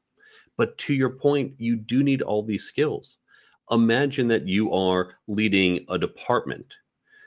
But 0.57 0.79
to 0.79 0.95
your 0.95 1.11
point, 1.11 1.55
you 1.59 1.75
do 1.75 2.05
need 2.05 2.23
all 2.23 2.45
these 2.45 2.65
skills. 2.65 3.17
Imagine 3.73 4.29
that 4.29 4.47
you 4.47 4.73
are 4.73 5.15
leading 5.27 5.85
a 5.89 5.99
department. 5.99 6.75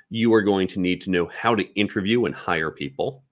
You 0.09 0.33
are 0.33 0.41
going 0.41 0.69
to 0.69 0.79
need 0.79 1.01
to 1.01 1.09
know 1.09 1.27
how 1.27 1.55
to 1.55 1.73
interview 1.73 2.23
and 2.23 2.33
hire 2.33 2.71
people. 2.71 3.23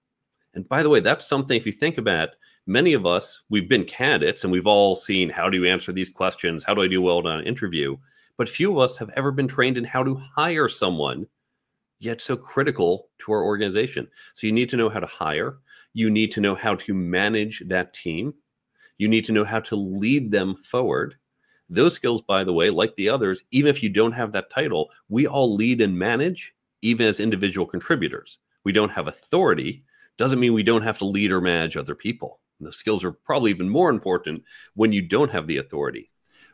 And 0.54 0.68
by 0.68 0.82
the 0.82 0.90
way, 0.90 1.00
that's 1.00 1.26
something, 1.26 1.56
if 1.56 1.66
you 1.66 1.72
think 1.72 1.98
about 1.98 2.30
many 2.66 2.92
of 2.92 3.06
us, 3.06 3.42
we've 3.48 3.68
been 3.68 3.84
candidates 3.84 4.44
and 4.44 4.52
we've 4.52 4.66
all 4.66 4.94
seen 4.94 5.28
how 5.28 5.48
do 5.48 5.56
you 5.56 5.66
answer 5.66 5.92
these 5.92 6.10
questions? 6.10 6.64
How 6.64 6.74
do 6.74 6.82
I 6.82 6.88
do 6.88 7.02
well 7.02 7.26
on 7.26 7.38
an 7.38 7.46
interview? 7.46 7.96
But 8.36 8.48
few 8.48 8.72
of 8.72 8.78
us 8.78 8.96
have 8.96 9.10
ever 9.10 9.30
been 9.30 9.48
trained 9.48 9.76
in 9.76 9.84
how 9.84 10.02
to 10.04 10.14
hire 10.14 10.68
someone, 10.68 11.26
yet 11.98 12.20
so 12.20 12.36
critical 12.36 13.08
to 13.18 13.32
our 13.32 13.44
organization. 13.44 14.08
So 14.34 14.46
you 14.46 14.52
need 14.52 14.68
to 14.70 14.76
know 14.76 14.88
how 14.88 15.00
to 15.00 15.06
hire. 15.06 15.58
You 15.94 16.10
need 16.10 16.32
to 16.32 16.40
know 16.40 16.54
how 16.54 16.74
to 16.76 16.94
manage 16.94 17.62
that 17.66 17.94
team. 17.94 18.34
You 18.98 19.08
need 19.08 19.24
to 19.26 19.32
know 19.32 19.44
how 19.44 19.60
to 19.60 19.76
lead 19.76 20.30
them 20.30 20.56
forward. 20.56 21.16
Those 21.68 21.94
skills, 21.94 22.22
by 22.22 22.44
the 22.44 22.52
way, 22.52 22.70
like 22.70 22.94
the 22.96 23.08
others, 23.08 23.42
even 23.50 23.70
if 23.70 23.82
you 23.82 23.88
don't 23.88 24.12
have 24.12 24.32
that 24.32 24.50
title, 24.50 24.90
we 25.08 25.26
all 25.26 25.54
lead 25.54 25.80
and 25.80 25.98
manage, 25.98 26.54
even 26.82 27.06
as 27.06 27.20
individual 27.20 27.66
contributors. 27.66 28.38
We 28.64 28.72
don't 28.72 28.92
have 28.92 29.08
authority, 29.08 29.84
doesn't 30.18 30.40
mean 30.40 30.52
we 30.52 30.62
don't 30.62 30.82
have 30.82 30.98
to 30.98 31.04
lead 31.04 31.32
or 31.32 31.40
manage 31.40 31.76
other 31.76 31.94
people. 31.94 32.40
The 32.60 32.72
skills 32.72 33.04
are 33.04 33.12
probably 33.12 33.50
even 33.50 33.68
more 33.68 33.90
important 33.90 34.44
when 34.74 34.92
you 34.92 35.02
don't 35.02 35.30
have 35.30 35.46
the 35.46 35.58
authority. 35.58 36.10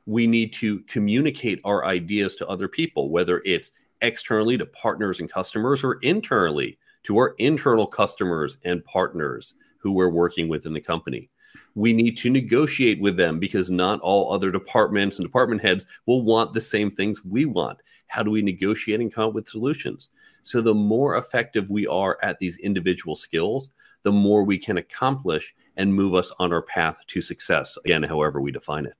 We 0.06 0.26
need 0.26 0.54
to 0.54 0.80
communicate 0.80 1.60
our 1.64 1.84
ideas 1.84 2.34
to 2.36 2.46
other 2.46 2.68
people, 2.68 3.10
whether 3.10 3.42
it's 3.44 3.70
externally 4.00 4.56
to 4.56 4.66
partners 4.66 5.20
and 5.20 5.30
customers 5.30 5.84
or 5.84 5.98
internally 6.02 6.78
to 7.04 7.18
our 7.18 7.34
internal 7.38 7.86
customers 7.86 8.56
and 8.64 8.84
partners 8.84 9.54
who 9.78 9.92
we're 9.92 10.08
working 10.08 10.48
with 10.48 10.66
in 10.66 10.72
the 10.72 10.80
company. 10.80 11.30
We 11.74 11.92
need 11.92 12.16
to 12.18 12.30
negotiate 12.30 13.00
with 13.00 13.16
them 13.16 13.38
because 13.38 13.70
not 13.70 14.00
all 14.00 14.32
other 14.32 14.50
departments 14.50 15.16
and 15.16 15.24
department 15.24 15.62
heads 15.62 15.84
will 16.06 16.22
want 16.22 16.54
the 16.54 16.60
same 16.60 16.90
things 16.90 17.24
we 17.24 17.44
want. 17.44 17.78
How 18.08 18.22
do 18.22 18.30
we 18.30 18.42
negotiate 18.42 19.00
and 19.00 19.12
come 19.12 19.28
up 19.28 19.34
with 19.34 19.48
solutions? 19.48 20.10
So, 20.48 20.62
the 20.62 20.74
more 20.74 21.18
effective 21.18 21.68
we 21.68 21.86
are 21.86 22.16
at 22.22 22.38
these 22.38 22.56
individual 22.56 23.14
skills, 23.14 23.68
the 24.02 24.12
more 24.12 24.44
we 24.44 24.56
can 24.56 24.78
accomplish 24.78 25.54
and 25.76 25.94
move 25.94 26.14
us 26.14 26.32
on 26.38 26.54
our 26.54 26.62
path 26.62 26.98
to 27.08 27.20
success, 27.20 27.76
again, 27.84 28.02
however 28.02 28.40
we 28.40 28.50
define 28.50 28.86
it. 28.86 28.94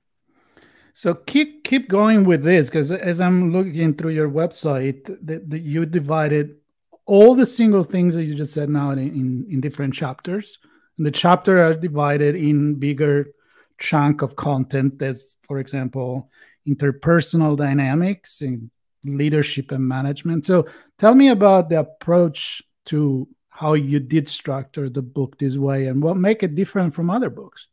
So 0.93 1.15
keep 1.15 1.63
keep 1.63 1.89
going 1.89 2.23
with 2.23 2.43
this 2.43 2.67
because 2.67 2.91
as 2.91 3.19
I'm 3.19 3.51
looking 3.51 3.95
through 3.95 4.11
your 4.11 4.29
website, 4.29 5.05
that 5.25 5.61
you 5.61 5.85
divided 5.87 6.57
all 7.07 7.33
the 7.33 7.47
single 7.47 7.83
things 7.83 8.13
that 8.13 8.25
you 8.25 8.35
just 8.35 8.53
said 8.53 8.69
now 8.69 8.91
in, 8.91 8.99
in, 8.99 9.47
in 9.49 9.61
different 9.61 9.95
chapters. 9.95 10.59
And 10.97 11.05
the 11.05 11.11
chapter 11.11 11.63
are 11.63 11.73
divided 11.73 12.35
in 12.35 12.75
bigger 12.75 13.27
chunk 13.79 14.21
of 14.21 14.35
content 14.35 14.99
that's, 14.99 15.35
for 15.41 15.57
example, 15.57 16.29
interpersonal 16.67 17.57
dynamics 17.57 18.41
and 18.41 18.69
leadership 19.05 19.71
and 19.71 19.87
management. 19.87 20.45
So 20.45 20.67
tell 20.97 21.15
me 21.15 21.29
about 21.29 21.69
the 21.69 21.79
approach 21.79 22.61
to 22.85 23.27
how 23.49 23.73
you 23.73 23.99
did 23.99 24.29
structure 24.29 24.89
the 24.89 25.01
book 25.01 25.37
this 25.37 25.57
way 25.57 25.87
and 25.87 26.01
what 26.01 26.17
make 26.17 26.43
it 26.43 26.55
different 26.55 26.93
from 26.93 27.09
other 27.09 27.29
books. 27.29 27.67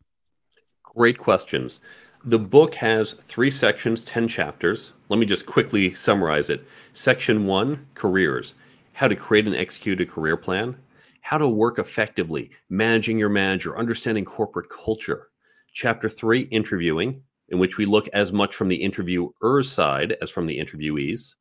Great 0.82 1.18
questions. 1.18 1.80
The 2.24 2.38
book 2.38 2.74
has 2.74 3.12
three 3.12 3.52
sections, 3.52 4.02
10 4.02 4.26
chapters. 4.26 4.92
Let 5.08 5.20
me 5.20 5.26
just 5.26 5.46
quickly 5.46 5.92
summarize 5.92 6.50
it. 6.50 6.66
Section 6.92 7.46
one 7.46 7.86
careers, 7.94 8.54
how 8.94 9.06
to 9.06 9.14
create 9.14 9.46
and 9.46 9.54
execute 9.54 10.00
a 10.00 10.06
career 10.06 10.36
plan, 10.36 10.76
how 11.20 11.38
to 11.38 11.48
work 11.48 11.78
effectively, 11.78 12.50
managing 12.68 13.18
your 13.18 13.28
manager, 13.28 13.78
understanding 13.78 14.24
corporate 14.24 14.68
culture. 14.68 15.28
Chapter 15.72 16.08
three 16.08 16.40
interviewing, 16.50 17.22
in 17.48 17.58
which 17.58 17.76
we 17.76 17.86
look 17.86 18.08
as 18.08 18.32
much 18.32 18.54
from 18.54 18.68
the 18.68 18.76
interviewer's 18.76 19.70
side 19.70 20.16
as 20.20 20.30
from 20.30 20.46
the 20.46 20.58
interviewees. 20.58 21.34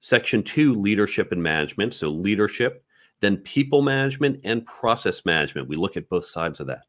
Section 0.00 0.42
two 0.42 0.74
leadership 0.74 1.32
and 1.32 1.42
management. 1.42 1.94
So, 1.94 2.08
leadership, 2.08 2.84
then 3.20 3.38
people 3.38 3.82
management 3.82 4.40
and 4.44 4.64
process 4.66 5.24
management. 5.24 5.68
We 5.68 5.76
look 5.76 5.96
at 5.96 6.08
both 6.08 6.24
sides 6.24 6.60
of 6.60 6.66
that. 6.68 6.84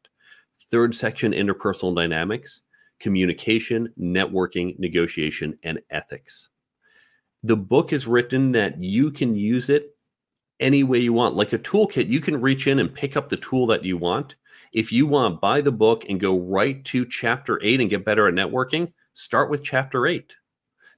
Third 0.70 0.94
section 0.94 1.32
interpersonal 1.32 1.94
dynamics 1.94 2.62
communication, 3.00 3.88
networking, 3.98 4.78
negotiation, 4.78 5.58
and 5.62 5.80
ethics. 5.90 6.50
The 7.42 7.56
book 7.56 7.92
is 7.94 8.06
written 8.06 8.52
that 8.52 8.80
you 8.80 9.10
can 9.10 9.34
use 9.34 9.70
it 9.70 9.96
any 10.60 10.84
way 10.84 10.98
you 10.98 11.14
want. 11.14 11.34
Like 11.34 11.54
a 11.54 11.58
toolkit, 11.58 12.08
you 12.08 12.20
can 12.20 12.40
reach 12.40 12.66
in 12.66 12.78
and 12.78 12.94
pick 12.94 13.16
up 13.16 13.30
the 13.30 13.38
tool 13.38 13.66
that 13.68 13.84
you 13.84 13.96
want. 13.96 14.36
If 14.72 14.92
you 14.92 15.06
want 15.06 15.34
to 15.34 15.38
buy 15.38 15.60
the 15.60 15.72
book 15.72 16.04
and 16.08 16.20
go 16.20 16.38
right 16.38 16.84
to 16.86 17.04
chapter 17.04 17.60
eight 17.62 17.80
and 17.80 17.90
get 17.90 18.04
better 18.04 18.28
at 18.28 18.34
networking, 18.34 18.92
start 19.14 19.50
with 19.50 19.64
chapter 19.64 20.06
eight. 20.06 20.34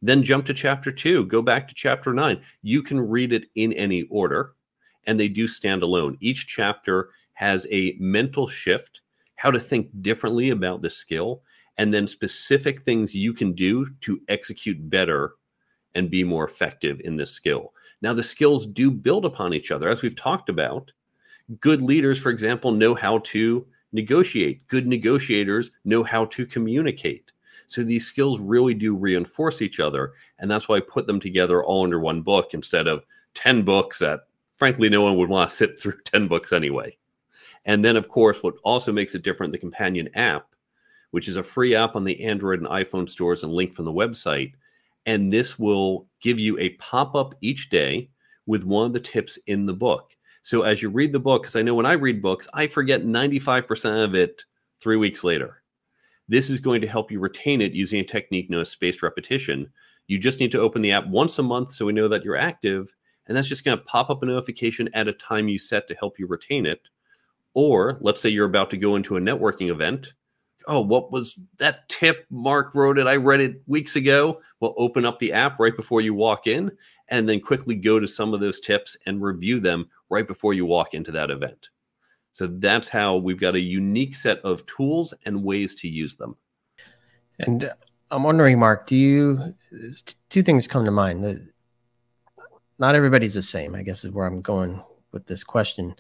Then 0.03 0.23
jump 0.23 0.45
to 0.47 0.55
chapter 0.55 0.93
two, 0.93 1.25
go 1.27 1.41
back 1.41 1.69
to 1.69 1.75
chapter 1.75 2.13
nine. 2.13 2.43
You 2.63 2.83
can 2.83 3.01
read 3.01 3.33
it 3.33 3.47
in 3.55 3.73
any 3.73 4.03
order, 4.11 4.55
and 5.07 5.19
they 5.19 5.29
do 5.29 5.49
stand 5.49 5.83
alone. 5.83 6.19
Each 6.21 6.47
chapter 6.47 7.11
has 7.35 7.67
a 7.71 7.97
mental 7.99 8.47
shift, 8.47 9.01
how 9.37 9.51
to 9.51 9.61
think 9.61 9.89
differently 10.03 10.51
about 10.51 10.83
the 10.83 10.91
skill, 10.91 11.43
and 11.79 11.95
then 11.95 12.07
specific 12.07 12.83
things 12.83 13.15
you 13.15 13.33
can 13.33 13.53
do 13.53 13.89
to 14.03 14.21
execute 14.29 14.91
better 14.91 15.35
and 15.95 16.11
be 16.11 16.25
more 16.25 16.47
effective 16.47 17.01
in 17.05 17.17
this 17.17 17.31
skill. 17.31 17.73
Now, 18.03 18.13
the 18.13 18.23
skills 18.23 18.67
do 18.67 18.91
build 18.91 19.25
upon 19.25 19.55
each 19.55 19.71
other, 19.71 19.89
as 19.89 20.03
we've 20.03 20.17
talked 20.17 20.49
about. 20.49 20.93
Good 21.61 21.83
leaders, 21.83 22.19
for 22.19 22.31
example, 22.31 22.73
know 22.73 22.95
how 22.95 23.19
to 23.19 23.67
negotiate. 23.93 24.67
Good 24.69 24.87
negotiators 24.87 25.71
know 25.85 26.03
how 26.03 26.27
to 26.27 26.47
communicate. 26.47 27.33
So 27.67 27.83
these 27.83 28.07
skills 28.07 28.41
really 28.41 28.75
do 28.75 28.97
reinforce 28.97 29.63
each 29.63 29.81
other. 29.81 30.13
And 30.39 30.51
that's 30.51 30.69
why 30.69 30.77
I 30.77 30.81
put 30.81 31.07
them 31.07 31.21
together 31.21 31.65
all 31.65 31.85
under 31.85 32.01
one 32.01 32.23
book 32.23 32.55
instead 32.55 32.87
of 32.87 33.05
10 33.35 33.63
books 33.63 33.99
that, 34.01 34.21
frankly, 34.57 34.89
no 34.89 35.03
one 35.03 35.17
would 35.17 35.29
want 35.29 35.51
to 35.51 35.57
sit 35.57 35.81
through 35.81 36.01
10 36.05 36.29
books 36.29 36.53
anyway. 36.53 36.97
And 37.65 37.85
then, 37.85 37.97
of 37.97 38.09
course, 38.09 38.43
what 38.43 38.55
also 38.65 38.93
makes 38.93 39.15
it 39.15 39.23
different, 39.23 39.53
the 39.53 39.59
companion 39.59 40.09
app 40.15 40.53
which 41.13 41.29
is 41.29 41.37
a 41.37 41.43
free 41.43 41.75
app 41.75 41.95
on 41.95 42.05
the 42.05 42.25
Android 42.25 42.59
and 42.59 42.69
iPhone 42.69 43.09
stores 43.09 43.45
and 43.45 43.53
link 43.53 43.73
from 43.73 43.85
the 43.85 43.93
website. 43.93 44.53
And 45.07 45.33
this 45.33 45.59
will 45.59 46.07
give 46.21 46.39
you 46.39 46.59
a 46.59 46.71
pop 46.71 47.15
up 47.15 47.35
each 47.41 47.71
day 47.71 48.11
with 48.47 48.65
one 48.65 48.87
of 48.87 48.93
the 48.93 49.01
tips 49.01 49.39
in 49.47 49.67
the 49.67 49.75
book. 49.75 50.17
So 50.43 50.63
as 50.63 50.83
you 50.83 50.91
read 50.91 51.13
the 51.13 51.21
book, 51.21 51.43
because 51.43 51.57
I 51.57 51.63
know 51.63 51.75
when 51.75 51.87
I 51.87 51.93
read 51.93 52.21
books, 52.21 52.49
I 52.53 52.67
forget 52.67 53.05
95% 53.05 54.05
of 54.05 54.15
it 54.15 54.45
three 54.81 54.97
weeks 54.97 55.23
later. 55.23 55.63
This 56.29 56.51
is 56.51 56.61
going 56.61 56.81
to 56.81 56.89
help 56.89 57.11
you 57.11 57.21
retain 57.21 57.61
it 57.61 57.73
using 57.73 58.01
a 58.01 58.05
technique 58.05 58.51
known 58.51 58.63
as 58.63 58.71
spaced 58.71 59.03
repetition. 59.03 59.71
You 60.09 60.19
just 60.19 60.41
need 60.41 60.53
to 60.53 60.61
open 60.61 60.83
the 60.83 60.93
app 60.93 61.07
once 61.07 61.39
a 61.39 61.43
month 61.43 61.73
so 61.73 61.87
we 61.87 61.93
know 61.93 62.09
that 62.09 62.25
you're 62.25 62.37
active. 62.37 62.93
And 63.27 63.37
that's 63.37 63.49
just 63.49 63.65
going 63.65 63.79
to 63.79 63.85
pop 63.85 64.11
up 64.11 64.23
a 64.23 64.27
notification 64.27 64.89
at 64.95 65.09
a 65.09 65.13
time 65.13 65.49
you 65.49 65.59
set 65.59 65.87
to 65.89 65.95
help 65.95 66.19
you 66.19 66.27
retain 66.27 66.67
it. 66.67 66.81
Or 67.55 67.99
let's 68.01 68.21
say 68.21 68.29
you're 68.29 68.47
about 68.47 68.71
to 68.71 68.77
go 68.77 68.97
into 68.97 69.17
a 69.17 69.21
networking 69.21 69.71
event 69.71 70.15
oh, 70.67 70.81
what 70.81 71.13
was 71.13 71.39
that 71.59 71.89
tip? 71.89 72.27
Mark 72.31 72.75
wrote 72.75 72.99
it. 72.99 73.07
I 73.07 73.17
read 73.17 73.41
it 73.41 73.63
weeks 73.67 73.97
ago. 73.97 74.41
Well, 74.61 74.75
open 74.77 75.05
up 75.05 75.19
the 75.19 75.33
app 75.33 75.59
right 75.59 75.75
before 75.75 76.01
you 76.01 76.15
walk 76.15 76.47
in 76.47 76.71
and 77.09 77.29
then 77.29 77.41
quickly 77.41 77.75
go 77.75 78.01
to 78.01 78.09
some 78.09 78.35
of 78.35 78.41
those 78.41 78.61
tips 78.61 78.97
and 79.07 79.23
review 79.23 79.61
them 79.61 79.89
right 80.09 80.27
before 80.27 80.55
you 80.55 80.67
walk 80.67 80.95
into 80.95 81.13
that 81.13 81.31
event. 81.31 81.69
So 82.33 82.47
that's 82.47 82.89
how 82.89 83.17
we've 83.17 83.41
got 83.41 83.55
a 83.55 83.61
unique 83.61 84.15
set 84.15 84.39
of 84.41 84.65
tools 84.67 85.13
and 85.27 85.45
ways 85.45 85.75
to 85.77 85.89
use 85.89 86.17
them. 86.17 86.37
And 87.41 87.65
uh, 87.65 87.75
I'm 88.11 88.23
wondering, 88.23 88.59
Mark, 88.59 88.87
do 88.87 88.97
you, 88.97 89.55
two 90.29 90.43
things 90.43 90.67
come 90.67 90.85
to 90.85 90.91
mind 90.91 91.49
not 92.79 92.97
everybody's 92.97 93.35
the 93.35 93.43
same, 93.43 93.77
I 93.77 93.83
guess 93.83 94.05
is 94.05 94.11
where 94.11 94.27
I'm 94.27 94.41
going 94.41 94.83
with 95.13 95.25
this 95.27 95.45
question. 95.45 95.95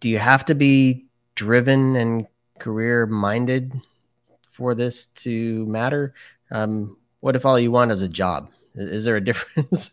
Do 0.00 0.10
you 0.10 0.18
have 0.18 0.44
to 0.44 0.54
be 0.54 1.06
driven 1.36 1.96
and 1.96 2.26
career 2.60 3.06
minded 3.06 3.72
for 4.52 4.74
this 4.74 5.06
to 5.06 5.66
matter? 5.66 6.14
Um, 6.50 6.96
what 7.20 7.36
if 7.36 7.44
all 7.44 7.58
you 7.58 7.70
want 7.70 7.92
is 7.92 8.02
a 8.02 8.08
job? 8.08 8.50
Is 8.74 9.04
there 9.04 9.16
a 9.16 9.24
difference? 9.24 9.90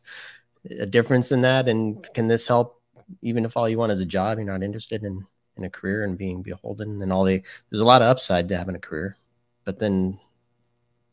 a 0.69 0.85
difference 0.85 1.31
in 1.31 1.41
that? 1.41 1.67
And 1.69 2.05
can 2.13 2.27
this 2.27 2.47
help 2.47 2.81
even 3.21 3.45
if 3.45 3.55
all 3.55 3.69
you 3.69 3.77
want 3.77 3.91
is 3.91 4.01
a 4.01 4.05
job, 4.05 4.37
you're 4.37 4.47
not 4.47 4.63
interested 4.63 5.03
in 5.03 5.25
in 5.55 5.63
a 5.63 5.69
career 5.69 6.03
and 6.03 6.19
being 6.19 6.43
beholden 6.43 7.01
and 7.01 7.11
all 7.11 7.23
the 7.23 7.41
there's 7.69 7.81
a 7.81 7.85
lot 7.85 8.01
of 8.01 8.07
upside 8.07 8.47
to 8.47 8.57
having 8.57 8.75
a 8.75 8.79
career, 8.79 9.17
but 9.65 9.79
then 9.79 10.19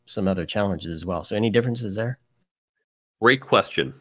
some 0.05 0.27
other 0.27 0.45
challenges 0.45 0.91
as 0.91 1.03
well. 1.03 1.23
So 1.23 1.35
any 1.35 1.49
differences 1.49 1.95
there? 1.95 2.19
Great 3.21 3.41
question. 3.41 3.93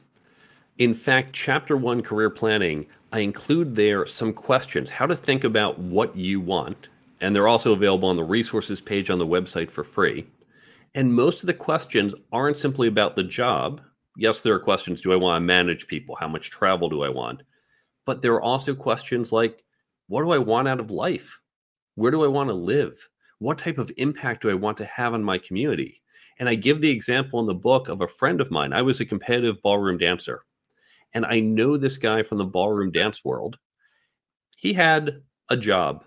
In 0.76 0.92
fact, 0.92 1.32
chapter 1.32 1.76
one, 1.76 2.02
career 2.02 2.28
planning, 2.28 2.86
I 3.12 3.20
include 3.20 3.74
there 3.76 4.04
some 4.06 4.32
questions, 4.34 4.90
how 4.90 5.06
to 5.06 5.16
think 5.16 5.44
about 5.44 5.78
what 5.78 6.14
you 6.14 6.40
want 6.40 6.88
and 7.20 7.34
they're 7.34 7.48
also 7.48 7.72
available 7.72 8.08
on 8.08 8.16
the 8.16 8.24
resources 8.24 8.80
page 8.80 9.10
on 9.10 9.18
the 9.18 9.26
website 9.26 9.70
for 9.70 9.84
free. 9.84 10.26
And 10.94 11.14
most 11.14 11.42
of 11.42 11.46
the 11.46 11.54
questions 11.54 12.14
aren't 12.32 12.56
simply 12.56 12.88
about 12.88 13.16
the 13.16 13.24
job. 13.24 13.80
Yes, 14.16 14.40
there 14.40 14.54
are 14.54 14.60
questions 14.60 15.00
do 15.00 15.12
I 15.12 15.16
want 15.16 15.40
to 15.42 15.46
manage 15.46 15.86
people? 15.86 16.16
How 16.16 16.28
much 16.28 16.50
travel 16.50 16.88
do 16.88 17.02
I 17.02 17.08
want? 17.08 17.42
But 18.04 18.22
there 18.22 18.34
are 18.34 18.42
also 18.42 18.74
questions 18.74 19.32
like 19.32 19.64
what 20.06 20.22
do 20.22 20.32
I 20.32 20.38
want 20.38 20.68
out 20.68 20.80
of 20.80 20.90
life? 20.90 21.38
Where 21.94 22.10
do 22.10 22.24
I 22.24 22.28
want 22.28 22.50
to 22.50 22.54
live? 22.54 23.08
What 23.38 23.58
type 23.58 23.78
of 23.78 23.90
impact 23.96 24.42
do 24.42 24.50
I 24.50 24.54
want 24.54 24.76
to 24.78 24.84
have 24.84 25.14
on 25.14 25.24
my 25.24 25.38
community? 25.38 26.02
And 26.38 26.48
I 26.48 26.54
give 26.56 26.80
the 26.80 26.90
example 26.90 27.40
in 27.40 27.46
the 27.46 27.54
book 27.54 27.88
of 27.88 28.00
a 28.00 28.08
friend 28.08 28.40
of 28.40 28.50
mine. 28.50 28.72
I 28.72 28.82
was 28.82 29.00
a 29.00 29.06
competitive 29.06 29.62
ballroom 29.62 29.98
dancer, 29.98 30.42
and 31.14 31.24
I 31.24 31.40
know 31.40 31.76
this 31.76 31.96
guy 31.96 32.22
from 32.22 32.38
the 32.38 32.44
ballroom 32.44 32.90
dance 32.90 33.24
world. 33.24 33.58
He 34.56 34.72
had 34.72 35.22
a 35.48 35.56
job 35.56 36.04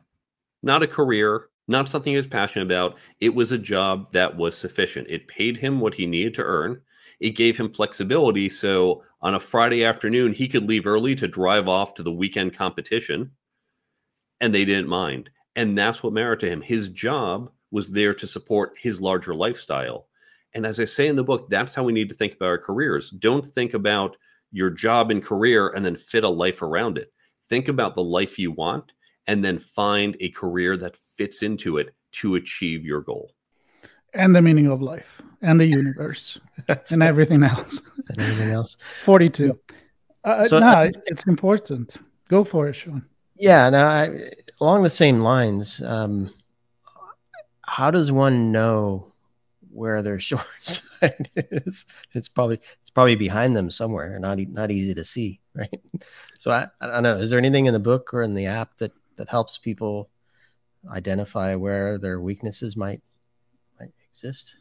not 0.63 0.84
a 0.84 0.88
career, 0.88 1.50
not 1.67 1.89
something 1.89 2.13
he 2.13 2.17
was 2.17 2.28
passionate 2.28 2.65
about. 2.65 2.98
It 3.20 3.34
was 3.34 3.52
a 3.52 3.58
job 3.58 4.12
that 4.13 4.36
was 4.36 4.58
sufficient. 4.58 5.08
It 5.10 5.28
paid 5.28 5.58
him 5.58 5.80
what 5.80 5.93
he 5.93 6.06
needed 6.06 6.34
to 6.36 6.43
earn. 6.43 6.82
It 7.20 7.32
gave 7.32 7.58
him 7.58 7.70
flexibility. 7.70 8.50
So 8.50 9.04
on 9.22 9.36
a 9.36 9.39
Friday 9.39 9.84
afternoon, 9.84 10.34
he 10.34 10.48
could 10.48 10.67
leave 10.67 10.88
early 10.88 11.15
to 11.15 11.28
drive 11.28 11.67
off 11.67 11.93
to 11.96 12.04
the 12.04 12.12
weekend 12.12 12.56
competition, 12.56 13.32
and 14.39 14.54
they 14.54 14.65
didn't 14.65 14.88
mind. 14.88 15.30
And 15.56 15.78
that's 15.78 16.04
what 16.04 16.13
mattered 16.13 16.39
to 16.41 16.50
him. 16.50 16.62
His 16.62 16.89
job 16.89 17.52
was 17.72 17.89
there 17.89 18.13
to 18.13 18.28
support 18.28 18.74
his 18.80 19.02
larger 19.02 19.34
lifestyle. 19.34 20.08
And 20.54 20.65
as 20.65 20.80
I 20.80 20.86
say 20.86 21.08
in 21.08 21.15
the 21.15 21.24
book, 21.24 21.50
that's 21.50 21.76
how 21.76 21.84
we 21.84 21.91
need 21.93 22.10
to 22.10 22.15
think 22.15 22.34
about 22.34 22.48
our 22.48 22.58
careers. 22.58 23.10
Don't 23.10 23.46
think 23.46 23.74
about 23.74 24.15
your 24.52 24.70
job 24.70 25.12
and 25.12 25.24
career 25.24 25.70
and 25.70 25.84
then 25.84 25.96
fit 25.96 26.24
a 26.24 26.30
life 26.30 26.62
around 26.62 26.98
it. 26.98 27.12
Think 27.50 27.67
about 27.67 27.96
the 27.96 28.04
life 28.04 28.39
you 28.39 28.52
want 28.52 28.93
and 29.27 29.43
then 29.43 29.59
find 29.59 30.15
a 30.19 30.29
career 30.29 30.77
that 30.77 30.95
fits 31.17 31.41
into 31.41 31.77
it 31.77 31.93
to 32.13 32.35
achieve 32.35 32.85
your 32.85 33.01
goal. 33.01 33.33
And 34.13 34.35
the 34.35 34.41
meaning 34.41 34.67
of 34.67 34.81
life 34.81 35.21
and 35.41 35.59
the 35.59 35.65
universe 35.65 36.39
and 36.91 37.03
everything 37.03 37.43
else. 37.43 37.81
And 38.09 38.19
everything 38.19 38.51
else. 38.51 38.77
42. 39.03 39.59
Uh, 40.23 40.45
so, 40.45 40.59
no, 40.59 40.67
uh, 40.67 40.89
it's 41.05 41.25
important. 41.27 41.97
Go 42.29 42.43
for 42.43 42.67
it, 42.67 42.73
Sean. 42.73 43.05
Yeah. 43.35 43.69
Now, 43.69 43.87
I, 43.87 44.31
along 44.59 44.83
the 44.83 44.89
same 44.89 45.19
lines, 45.21 45.81
um, 45.81 46.33
how 47.61 47.91
does 47.91 48.11
one 48.11 48.51
know 48.51 49.13
where 49.71 50.01
their 50.01 50.19
short 50.29 50.45
side 50.61 51.29
is? 51.35 51.85
It's 52.13 52.27
probably 52.27 52.59
it's 52.81 52.89
probably 52.89 53.15
behind 53.15 53.55
them 53.55 53.69
somewhere, 53.69 54.17
not 54.19 54.39
not 54.39 54.71
easy 54.71 54.95
to 54.95 55.05
see, 55.05 55.39
right? 55.53 55.81
So 56.39 56.51
I, 56.51 56.67
I 56.81 56.87
don't 56.87 57.03
know. 57.03 57.15
Is 57.15 57.29
there 57.29 57.39
anything 57.39 57.67
in 57.67 57.73
the 57.73 57.79
book 57.79 58.13
or 58.13 58.23
in 58.23 58.33
the 58.33 58.47
app 58.47 58.77
that 58.79 58.91
that 59.17 59.30
helps 59.30 59.58
people 59.58 60.10
identify 60.89 61.56
where 61.56 61.97
their 61.97 62.21
weaknesses 62.21 62.77
might 62.77 63.01
might 63.80 63.93
exist? 64.10 64.56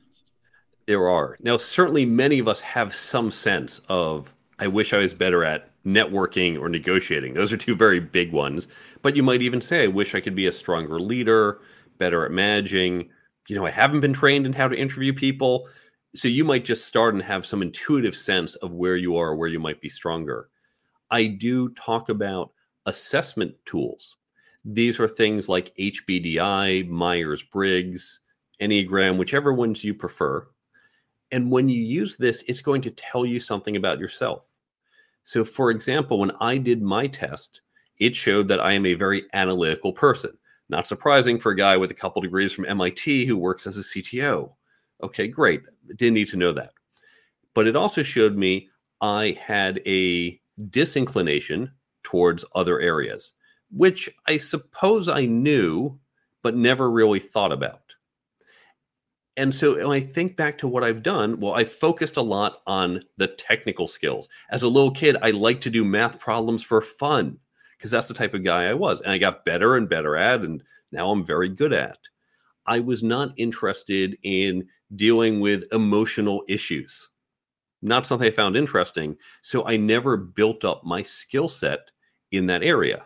There 0.86 1.08
are. 1.08 1.36
Now, 1.40 1.56
certainly 1.56 2.04
many 2.04 2.38
of 2.38 2.48
us 2.48 2.60
have 2.60 2.94
some 2.94 3.30
sense 3.30 3.80
of, 3.88 4.32
I 4.58 4.68
wish 4.68 4.92
I 4.92 4.98
was 4.98 5.14
better 5.14 5.44
at 5.44 5.70
networking 5.84 6.60
or 6.60 6.68
negotiating. 6.68 7.34
Those 7.34 7.52
are 7.52 7.56
two 7.56 7.74
very 7.74 8.00
big 8.00 8.32
ones. 8.32 8.68
But 9.02 9.16
you 9.16 9.22
might 9.22 9.42
even 9.42 9.60
say, 9.60 9.84
I 9.84 9.88
wish 9.88 10.14
I 10.14 10.20
could 10.20 10.36
be 10.36 10.46
a 10.46 10.52
stronger 10.52 11.00
leader, 11.00 11.60
better 11.98 12.24
at 12.24 12.30
managing. 12.30 13.08
You 13.48 13.56
know, 13.56 13.66
I 13.66 13.70
haven't 13.70 14.00
been 14.00 14.12
trained 14.12 14.46
in 14.46 14.52
how 14.52 14.68
to 14.68 14.76
interview 14.76 15.12
people. 15.12 15.68
So 16.14 16.28
you 16.28 16.44
might 16.44 16.64
just 16.64 16.86
start 16.86 17.14
and 17.14 17.22
have 17.22 17.44
some 17.44 17.62
intuitive 17.62 18.14
sense 18.14 18.54
of 18.56 18.72
where 18.72 18.96
you 18.96 19.16
are, 19.16 19.34
where 19.34 19.48
you 19.48 19.60
might 19.60 19.80
be 19.80 19.88
stronger. 19.88 20.48
I 21.10 21.26
do 21.26 21.68
talk 21.70 22.08
about 22.08 22.52
assessment 22.86 23.54
tools. 23.64 24.16
These 24.68 24.98
are 24.98 25.06
things 25.06 25.48
like 25.48 25.76
HBDI, 25.78 26.88
Myers 26.88 27.44
Briggs, 27.44 28.18
Enneagram, 28.60 29.16
whichever 29.16 29.52
ones 29.52 29.84
you 29.84 29.94
prefer. 29.94 30.48
And 31.30 31.52
when 31.52 31.68
you 31.68 31.80
use 31.80 32.16
this, 32.16 32.42
it's 32.48 32.62
going 32.62 32.82
to 32.82 32.90
tell 32.90 33.24
you 33.24 33.38
something 33.38 33.76
about 33.76 34.00
yourself. 34.00 34.48
So, 35.22 35.44
for 35.44 35.70
example, 35.70 36.18
when 36.18 36.32
I 36.40 36.58
did 36.58 36.82
my 36.82 37.06
test, 37.06 37.60
it 37.98 38.16
showed 38.16 38.48
that 38.48 38.60
I 38.60 38.72
am 38.72 38.86
a 38.86 38.94
very 38.94 39.24
analytical 39.34 39.92
person. 39.92 40.36
Not 40.68 40.88
surprising 40.88 41.38
for 41.38 41.52
a 41.52 41.56
guy 41.56 41.76
with 41.76 41.92
a 41.92 41.94
couple 41.94 42.20
degrees 42.20 42.52
from 42.52 42.66
MIT 42.66 43.24
who 43.24 43.38
works 43.38 43.68
as 43.68 43.78
a 43.78 43.82
CTO. 43.82 44.50
Okay, 45.00 45.28
great. 45.28 45.62
Didn't 45.94 46.14
need 46.14 46.28
to 46.28 46.36
know 46.36 46.52
that. 46.52 46.72
But 47.54 47.68
it 47.68 47.76
also 47.76 48.02
showed 48.02 48.36
me 48.36 48.68
I 49.00 49.38
had 49.40 49.80
a 49.86 50.40
disinclination 50.70 51.70
towards 52.02 52.44
other 52.54 52.80
areas, 52.80 53.32
which 53.70 54.08
I 54.26 54.36
suppose 54.36 55.08
I 55.08 55.26
knew, 55.26 55.98
but 56.42 56.56
never 56.56 56.90
really 56.90 57.20
thought 57.20 57.52
about. 57.52 57.80
And 59.36 59.54
so 59.54 59.76
when 59.76 59.86
I 59.86 60.00
think 60.00 60.36
back 60.36 60.56
to 60.58 60.68
what 60.68 60.82
I've 60.82 61.02
done, 61.02 61.40
well, 61.40 61.54
I 61.54 61.64
focused 61.64 62.16
a 62.16 62.22
lot 62.22 62.62
on 62.66 63.02
the 63.18 63.26
technical 63.28 63.86
skills. 63.86 64.28
As 64.50 64.62
a 64.62 64.68
little 64.68 64.90
kid, 64.90 65.16
I 65.20 65.30
liked 65.30 65.62
to 65.64 65.70
do 65.70 65.84
math 65.84 66.18
problems 66.18 66.62
for 66.62 66.80
fun 66.80 67.38
because 67.76 67.90
that's 67.90 68.08
the 68.08 68.14
type 68.14 68.32
of 68.32 68.44
guy 68.44 68.64
I 68.64 68.74
was. 68.74 69.02
And 69.02 69.12
I 69.12 69.18
got 69.18 69.44
better 69.44 69.76
and 69.76 69.88
better 69.88 70.16
at, 70.16 70.40
and 70.40 70.62
now 70.90 71.10
I'm 71.10 71.24
very 71.24 71.50
good 71.50 71.74
at. 71.74 71.98
I 72.66 72.80
was 72.80 73.02
not 73.02 73.34
interested 73.36 74.16
in 74.22 74.66
dealing 74.94 75.40
with 75.40 75.64
emotional 75.72 76.42
issues. 76.48 77.08
Not 77.82 78.06
something 78.06 78.26
I 78.26 78.30
found 78.30 78.56
interesting. 78.56 79.16
So 79.42 79.66
I 79.66 79.76
never 79.76 80.16
built 80.16 80.64
up 80.64 80.82
my 80.84 81.02
skill 81.02 81.48
set 81.48 81.90
in 82.32 82.46
that 82.46 82.62
area. 82.62 83.04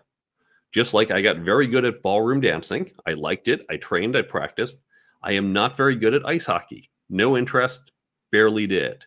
Just 0.72 0.94
like 0.94 1.10
I 1.10 1.20
got 1.20 1.38
very 1.38 1.66
good 1.66 1.84
at 1.84 2.02
ballroom 2.02 2.40
dancing, 2.40 2.90
I 3.06 3.14
liked 3.14 3.48
it, 3.48 3.66
I 3.68 3.76
trained, 3.76 4.16
I 4.16 4.22
practiced. 4.22 4.76
I 5.22 5.32
am 5.32 5.52
not 5.52 5.76
very 5.76 5.96
good 5.96 6.14
at 6.14 6.26
ice 6.26 6.46
hockey. 6.46 6.90
No 7.08 7.36
interest, 7.36 7.92
barely 8.30 8.66
did. 8.66 9.04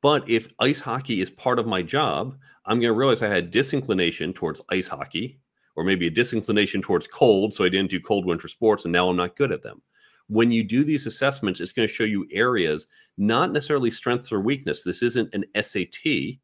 But 0.00 0.28
if 0.28 0.52
ice 0.60 0.78
hockey 0.78 1.20
is 1.20 1.30
part 1.30 1.58
of 1.58 1.66
my 1.66 1.82
job, 1.82 2.36
I'm 2.64 2.80
going 2.80 2.92
to 2.92 2.98
realize 2.98 3.22
I 3.22 3.28
had 3.28 3.50
disinclination 3.50 4.32
towards 4.32 4.60
ice 4.70 4.86
hockey, 4.86 5.40
or 5.74 5.84
maybe 5.84 6.06
a 6.06 6.10
disinclination 6.10 6.80
towards 6.80 7.08
cold. 7.08 7.52
So 7.54 7.64
I 7.64 7.68
didn't 7.68 7.90
do 7.90 8.00
cold 8.00 8.24
winter 8.24 8.48
sports, 8.48 8.84
and 8.84 8.92
now 8.92 9.08
I'm 9.08 9.16
not 9.16 9.36
good 9.36 9.50
at 9.50 9.62
them. 9.62 9.82
When 10.28 10.52
you 10.52 10.62
do 10.62 10.84
these 10.84 11.06
assessments, 11.06 11.60
it's 11.60 11.72
going 11.72 11.88
to 11.88 11.94
show 11.94 12.04
you 12.04 12.26
areas, 12.30 12.86
not 13.16 13.50
necessarily 13.50 13.90
strengths 13.90 14.30
or 14.30 14.40
weakness. 14.40 14.84
This 14.84 15.02
isn't 15.02 15.34
an 15.34 15.44
SAT. 15.60 16.38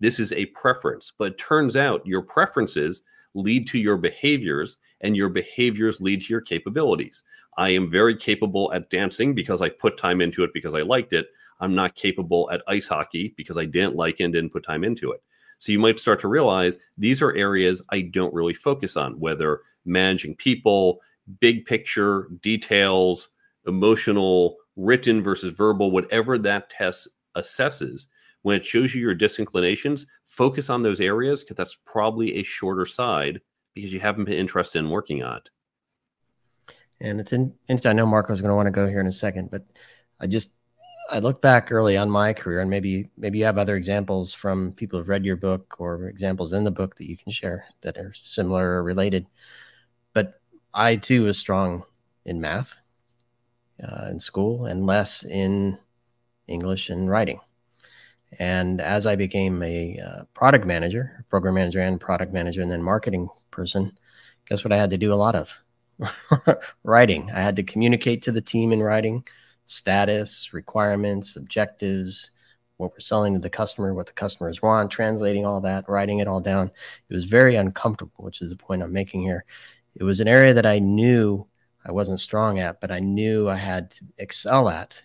This 0.00 0.20
is 0.20 0.32
a 0.32 0.46
preference. 0.46 1.12
But 1.18 1.32
it 1.32 1.38
turns 1.38 1.76
out 1.76 2.06
your 2.06 2.22
preferences 2.22 3.02
lead 3.36 3.68
to 3.68 3.78
your 3.78 3.96
behaviors, 3.96 4.78
and 5.02 5.16
your 5.16 5.28
behaviors 5.28 6.00
lead 6.00 6.22
to 6.22 6.32
your 6.32 6.40
capabilities. 6.40 7.22
I 7.58 7.68
am 7.70 7.90
very 7.90 8.16
capable 8.16 8.72
at 8.72 8.90
dancing 8.90 9.34
because 9.34 9.62
I 9.62 9.68
put 9.68 9.98
time 9.98 10.20
into 10.20 10.42
it 10.42 10.52
because 10.52 10.74
I 10.74 10.82
liked 10.82 11.12
it. 11.12 11.28
I'm 11.60 11.74
not 11.74 11.94
capable 11.94 12.50
at 12.50 12.62
ice 12.66 12.88
hockey 12.88 13.34
because 13.36 13.56
I 13.56 13.64
didn't 13.64 13.96
like 13.96 14.20
it 14.20 14.24
and 14.24 14.32
didn't 14.32 14.52
put 14.52 14.64
time 14.64 14.84
into 14.84 15.12
it. 15.12 15.22
So 15.58 15.72
you 15.72 15.78
might 15.78 15.98
start 15.98 16.20
to 16.20 16.28
realize 16.28 16.76
these 16.98 17.22
are 17.22 17.34
areas 17.34 17.82
I 17.90 18.02
don't 18.02 18.34
really 18.34 18.54
focus 18.54 18.96
on, 18.96 19.18
whether 19.20 19.60
managing 19.84 20.36
people, 20.36 21.00
big 21.40 21.64
picture, 21.64 22.28
details, 22.42 23.30
emotional, 23.66 24.56
written 24.76 25.22
versus 25.22 25.52
verbal, 25.54 25.90
whatever 25.90 26.38
that 26.38 26.70
test 26.70 27.08
assesses. 27.36 28.06
When 28.46 28.54
it 28.54 28.64
shows 28.64 28.94
you 28.94 29.00
your 29.00 29.12
disinclinations, 29.12 30.06
focus 30.24 30.70
on 30.70 30.80
those 30.80 31.00
areas 31.00 31.42
because 31.42 31.56
that's 31.56 31.78
probably 31.84 32.36
a 32.36 32.44
shorter 32.44 32.86
side 32.86 33.40
because 33.74 33.92
you 33.92 33.98
haven't 33.98 34.26
been 34.26 34.38
interested 34.38 34.78
in 34.78 34.88
working 34.88 35.24
on 35.24 35.38
it. 35.38 35.50
And 37.00 37.18
it's 37.18 37.32
in, 37.32 37.52
I 37.68 37.92
know 37.92 38.06
Marco's 38.06 38.40
going 38.40 38.50
to 38.50 38.54
want 38.54 38.68
to 38.68 38.70
go 38.70 38.86
here 38.86 39.00
in 39.00 39.08
a 39.08 39.12
second, 39.12 39.50
but 39.50 39.64
I 40.20 40.28
just 40.28 40.54
I 41.10 41.18
look 41.18 41.42
back 41.42 41.72
early 41.72 41.96
on 41.96 42.08
my 42.08 42.32
career, 42.32 42.60
and 42.60 42.70
maybe 42.70 43.10
maybe 43.16 43.40
you 43.40 43.44
have 43.46 43.58
other 43.58 43.74
examples 43.74 44.32
from 44.32 44.74
people 44.74 45.00
who've 45.00 45.08
read 45.08 45.24
your 45.24 45.34
book 45.34 45.74
or 45.80 46.06
examples 46.06 46.52
in 46.52 46.62
the 46.62 46.70
book 46.70 46.94
that 46.98 47.10
you 47.10 47.16
can 47.16 47.32
share 47.32 47.64
that 47.80 47.96
are 47.96 48.12
similar 48.12 48.76
or 48.76 48.84
related. 48.84 49.26
But 50.12 50.40
I 50.72 50.94
too 50.94 51.24
was 51.24 51.36
strong 51.36 51.82
in 52.24 52.40
math 52.40 52.76
uh, 53.82 54.06
in 54.08 54.20
school 54.20 54.66
and 54.66 54.86
less 54.86 55.24
in 55.24 55.78
English 56.46 56.90
and 56.90 57.10
writing. 57.10 57.40
And 58.38 58.80
as 58.80 59.06
I 59.06 59.16
became 59.16 59.62
a 59.62 59.98
uh, 59.98 60.24
product 60.34 60.66
manager, 60.66 61.24
program 61.30 61.54
manager, 61.54 61.80
and 61.80 62.00
product 62.00 62.32
manager, 62.32 62.60
and 62.62 62.70
then 62.70 62.82
marketing 62.82 63.28
person, 63.50 63.96
guess 64.48 64.64
what 64.64 64.72
I 64.72 64.76
had 64.76 64.90
to 64.90 64.98
do 64.98 65.12
a 65.12 65.14
lot 65.14 65.34
of? 65.34 65.50
writing. 66.84 67.30
I 67.32 67.40
had 67.40 67.56
to 67.56 67.62
communicate 67.62 68.22
to 68.22 68.32
the 68.32 68.40
team 68.40 68.72
in 68.72 68.82
writing 68.82 69.26
status, 69.66 70.52
requirements, 70.52 71.36
objectives, 71.36 72.30
what 72.76 72.92
we're 72.92 73.00
selling 73.00 73.34
to 73.34 73.40
the 73.40 73.50
customer, 73.50 73.94
what 73.94 74.06
the 74.06 74.12
customers 74.12 74.62
want, 74.62 74.90
translating 74.90 75.46
all 75.46 75.60
that, 75.62 75.88
writing 75.88 76.18
it 76.18 76.28
all 76.28 76.40
down. 76.40 76.70
It 77.08 77.14
was 77.14 77.24
very 77.24 77.56
uncomfortable, 77.56 78.24
which 78.24 78.42
is 78.42 78.50
the 78.50 78.56
point 78.56 78.82
I'm 78.82 78.92
making 78.92 79.22
here. 79.22 79.44
It 79.94 80.04
was 80.04 80.20
an 80.20 80.28
area 80.28 80.54
that 80.54 80.66
I 80.66 80.78
knew 80.78 81.46
I 81.84 81.92
wasn't 81.92 82.20
strong 82.20 82.58
at, 82.58 82.80
but 82.80 82.90
I 82.90 82.98
knew 82.98 83.48
I 83.48 83.56
had 83.56 83.90
to 83.92 84.04
excel 84.18 84.68
at 84.68 85.02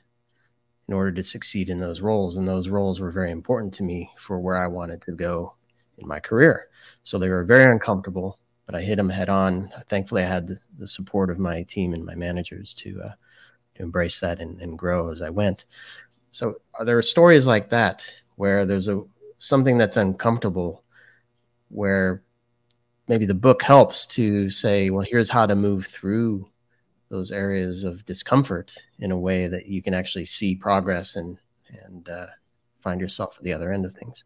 in 0.88 0.94
order 0.94 1.12
to 1.12 1.24
succeed 1.24 1.70
in 1.70 1.80
those 1.80 2.02
roles. 2.02 2.38
And 2.38 2.48
those 2.48 2.70
roles 2.70 3.00
were 3.00 3.12
very 3.12 3.32
important 3.32 3.74
to 3.76 3.84
me 3.84 4.10
for 4.18 4.40
where 4.40 4.62
I 4.62 4.68
wanted 4.68 5.02
to 5.04 5.12
go 5.14 5.56
in 5.98 6.08
my 6.08 6.20
career. 6.20 6.68
So 7.04 7.18
they 7.18 7.30
were 7.30 7.44
very 7.44 7.72
uncomfortable, 7.72 8.40
but 8.66 8.76
I 8.76 8.82
hit 8.82 8.98
them 8.98 9.10
head 9.10 9.30
on. 9.30 9.72
Thankfully, 9.88 10.24
I 10.24 10.28
had 10.28 10.48
the, 10.48 10.88
support 10.88 11.30
of 11.30 11.40
my 11.40 11.64
team 11.64 11.94
and 11.94 12.06
my 12.06 12.16
managers 12.16 12.74
to 12.76 13.02
uh, 13.04 13.14
to 13.76 13.84
embrace 13.84 14.20
that 14.20 14.40
and, 14.42 14.60
and 14.60 14.78
grow 14.78 15.10
as 15.12 15.22
I 15.22 15.30
went. 15.30 15.66
So, 16.32 16.56
there 16.84 16.98
are 16.98 17.04
stories 17.04 17.48
like 17.48 17.70
that 17.70 18.04
where 18.36 18.66
there's 18.66 18.88
a 18.88 19.02
something 19.38 19.78
that's 19.78 19.98
uncomfortable, 19.98 20.84
where 21.70 22.22
maybe 23.08 23.26
the 23.26 23.34
book 23.34 23.64
helps 23.64 24.06
to 24.06 24.50
say, 24.50 24.90
well, 24.90 25.06
here's 25.08 25.30
how 25.30 25.46
to 25.46 25.56
move 25.56 25.88
through 25.88 26.48
those 27.12 27.32
areas 27.32 27.84
of 27.84 28.06
discomfort 28.06 28.74
in 29.00 29.12
a 29.12 29.20
way 29.20 29.48
that 29.48 29.68
you 29.68 29.84
can 29.84 29.94
actually 29.94 30.26
see 30.26 30.56
progress 30.56 31.16
and 31.16 31.38
and 31.86 32.10
uh, 32.10 32.28
find 32.80 33.00
yourself 33.00 33.38
at 33.38 33.44
the 33.44 33.54
other 33.54 33.72
end 33.72 33.86
of 33.86 33.94
things. 33.94 34.24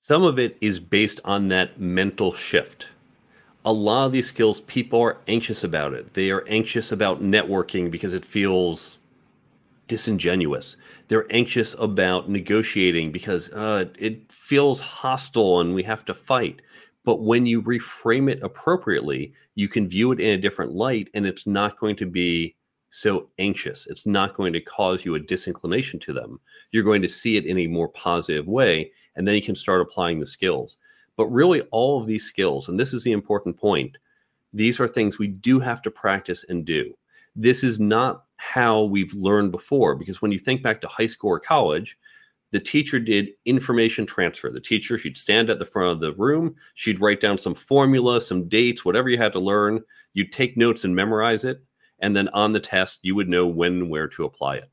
Some 0.00 0.22
of 0.22 0.38
it 0.38 0.56
is 0.60 0.80
based 0.80 1.20
on 1.24 1.48
that 1.48 1.80
mental 1.80 2.32
shift. 2.32 2.88
A 3.64 3.72
lot 3.72 4.06
of 4.06 4.12
these 4.12 4.28
skills, 4.28 4.60
people 4.62 5.00
are 5.00 5.18
anxious 5.26 5.64
about 5.64 5.94
it. 5.94 6.14
They 6.14 6.30
are 6.30 6.44
anxious 6.48 6.92
about 6.92 7.22
networking 7.22 7.90
because 7.90 8.14
it 8.14 8.24
feels 8.24 8.98
disingenuous. 9.88 10.76
They're 11.08 11.26
anxious 11.30 11.74
about 11.78 12.28
negotiating 12.30 13.10
because 13.12 13.50
uh, 13.50 13.86
it 13.98 14.30
feels 14.30 14.80
hostile 14.80 15.60
and 15.60 15.74
we 15.74 15.82
have 15.84 16.04
to 16.04 16.14
fight. 16.14 16.62
But 17.06 17.22
when 17.22 17.46
you 17.46 17.62
reframe 17.62 18.30
it 18.30 18.42
appropriately, 18.42 19.32
you 19.54 19.68
can 19.68 19.88
view 19.88 20.12
it 20.12 20.20
in 20.20 20.34
a 20.34 20.42
different 20.42 20.72
light 20.72 21.08
and 21.14 21.24
it's 21.24 21.46
not 21.46 21.78
going 21.78 21.96
to 21.96 22.06
be 22.06 22.56
so 22.90 23.30
anxious. 23.38 23.86
It's 23.86 24.06
not 24.06 24.34
going 24.34 24.52
to 24.54 24.60
cause 24.60 25.04
you 25.04 25.14
a 25.14 25.20
disinclination 25.20 26.00
to 26.00 26.12
them. 26.12 26.40
You're 26.72 26.82
going 26.82 27.02
to 27.02 27.08
see 27.08 27.36
it 27.36 27.46
in 27.46 27.58
a 27.58 27.66
more 27.68 27.88
positive 27.88 28.46
way, 28.46 28.90
and 29.14 29.26
then 29.26 29.34
you 29.34 29.42
can 29.42 29.54
start 29.54 29.80
applying 29.80 30.18
the 30.18 30.26
skills. 30.26 30.78
But 31.16 31.26
really, 31.26 31.62
all 31.70 32.00
of 32.00 32.06
these 32.06 32.24
skills, 32.24 32.68
and 32.68 32.78
this 32.78 32.92
is 32.92 33.04
the 33.04 33.12
important 33.12 33.56
point, 33.56 33.96
these 34.52 34.80
are 34.80 34.88
things 34.88 35.18
we 35.18 35.28
do 35.28 35.60
have 35.60 35.82
to 35.82 35.90
practice 35.90 36.44
and 36.48 36.64
do. 36.64 36.92
This 37.34 37.62
is 37.62 37.78
not 37.78 38.24
how 38.36 38.84
we've 38.84 39.14
learned 39.14 39.52
before, 39.52 39.94
because 39.94 40.22
when 40.22 40.32
you 40.32 40.38
think 40.38 40.62
back 40.62 40.80
to 40.80 40.88
high 40.88 41.06
school 41.06 41.30
or 41.30 41.40
college, 41.40 41.98
the 42.56 42.60
teacher 42.60 42.98
did 42.98 43.32
information 43.44 44.06
transfer. 44.06 44.50
The 44.50 44.62
teacher, 44.62 44.96
she'd 44.96 45.18
stand 45.18 45.50
at 45.50 45.58
the 45.58 45.66
front 45.66 45.90
of 45.90 46.00
the 46.00 46.14
room, 46.14 46.54
she'd 46.72 47.02
write 47.02 47.20
down 47.20 47.36
some 47.36 47.54
formula, 47.54 48.18
some 48.18 48.48
dates, 48.48 48.82
whatever 48.82 49.10
you 49.10 49.18
had 49.18 49.32
to 49.32 49.38
learn. 49.38 49.84
You'd 50.14 50.32
take 50.32 50.56
notes 50.56 50.82
and 50.82 50.96
memorize 50.96 51.44
it 51.44 51.62
and 51.98 52.16
then 52.16 52.28
on 52.28 52.54
the 52.54 52.60
test 52.60 53.00
you 53.02 53.14
would 53.14 53.28
know 53.28 53.46
when 53.46 53.74
and 53.74 53.90
where 53.90 54.08
to 54.08 54.24
apply 54.24 54.56
it. 54.56 54.70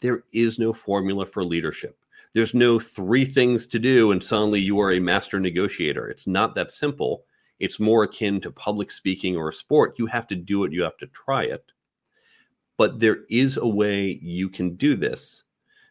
There 0.00 0.24
is 0.32 0.58
no 0.58 0.72
formula 0.72 1.26
for 1.26 1.44
leadership. 1.44 1.98
There's 2.32 2.54
no 2.54 2.80
three 2.80 3.26
things 3.26 3.66
to 3.66 3.78
do 3.78 4.10
and 4.10 4.24
suddenly 4.24 4.60
you 4.60 4.80
are 4.80 4.92
a 4.92 4.98
master 4.98 5.38
negotiator. 5.38 6.08
It's 6.08 6.26
not 6.26 6.54
that 6.54 6.72
simple. 6.72 7.26
It's 7.58 7.78
more 7.78 8.04
akin 8.04 8.40
to 8.40 8.50
public 8.50 8.90
speaking 8.90 9.36
or 9.36 9.50
a 9.50 9.52
sport. 9.52 9.98
You 9.98 10.06
have 10.06 10.26
to 10.28 10.36
do 10.36 10.64
it. 10.64 10.72
You 10.72 10.84
have 10.84 10.96
to 10.96 11.06
try 11.08 11.42
it. 11.42 11.70
But 12.78 12.98
there 12.98 13.18
is 13.28 13.58
a 13.58 13.68
way 13.68 14.18
you 14.22 14.48
can 14.48 14.76
do 14.76 14.96
this. 14.96 15.43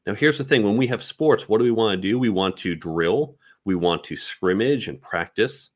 Now, 0.06 0.14
here's 0.14 0.38
the 0.38 0.44
thing 0.44 0.64
when 0.64 0.78
we 0.78 0.88
have 0.88 1.02
sports, 1.02 1.48
what 1.48 1.60
do 1.60 1.64
we 1.64 1.72
want 1.72 1.96
to 1.96 2.08
do? 2.10 2.20
We 2.20 2.30
want 2.30 2.58
to 2.58 2.76
drill, 2.76 3.38
we 3.66 3.76
want 3.76 4.04
to 4.06 4.16
scrimmage 4.16 4.88
and 4.88 5.02
practice. 5.02 5.70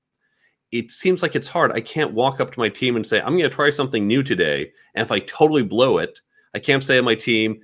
It 0.71 0.91
seems 0.91 1.21
like 1.21 1.35
it's 1.35 1.47
hard. 1.47 1.71
I 1.71 1.79
can't 1.79 2.13
walk 2.13 2.41
up 2.41 2.51
to 2.51 2.59
my 2.59 2.67
team 2.67 2.97
and 2.97 3.07
say, 3.07 3.21
I'm 3.21 3.37
going 3.37 3.49
to 3.49 3.55
try 3.55 3.69
something 3.69 4.05
new 4.05 4.21
today. 4.21 4.71
And 4.95 5.01
if 5.01 5.11
I 5.11 5.19
totally 5.19 5.63
blow 5.63 5.99
it, 5.99 6.19
I 6.53 6.59
can't 6.59 6.83
say 6.83 6.97
to 6.97 7.03
my 7.03 7.15
team, 7.15 7.61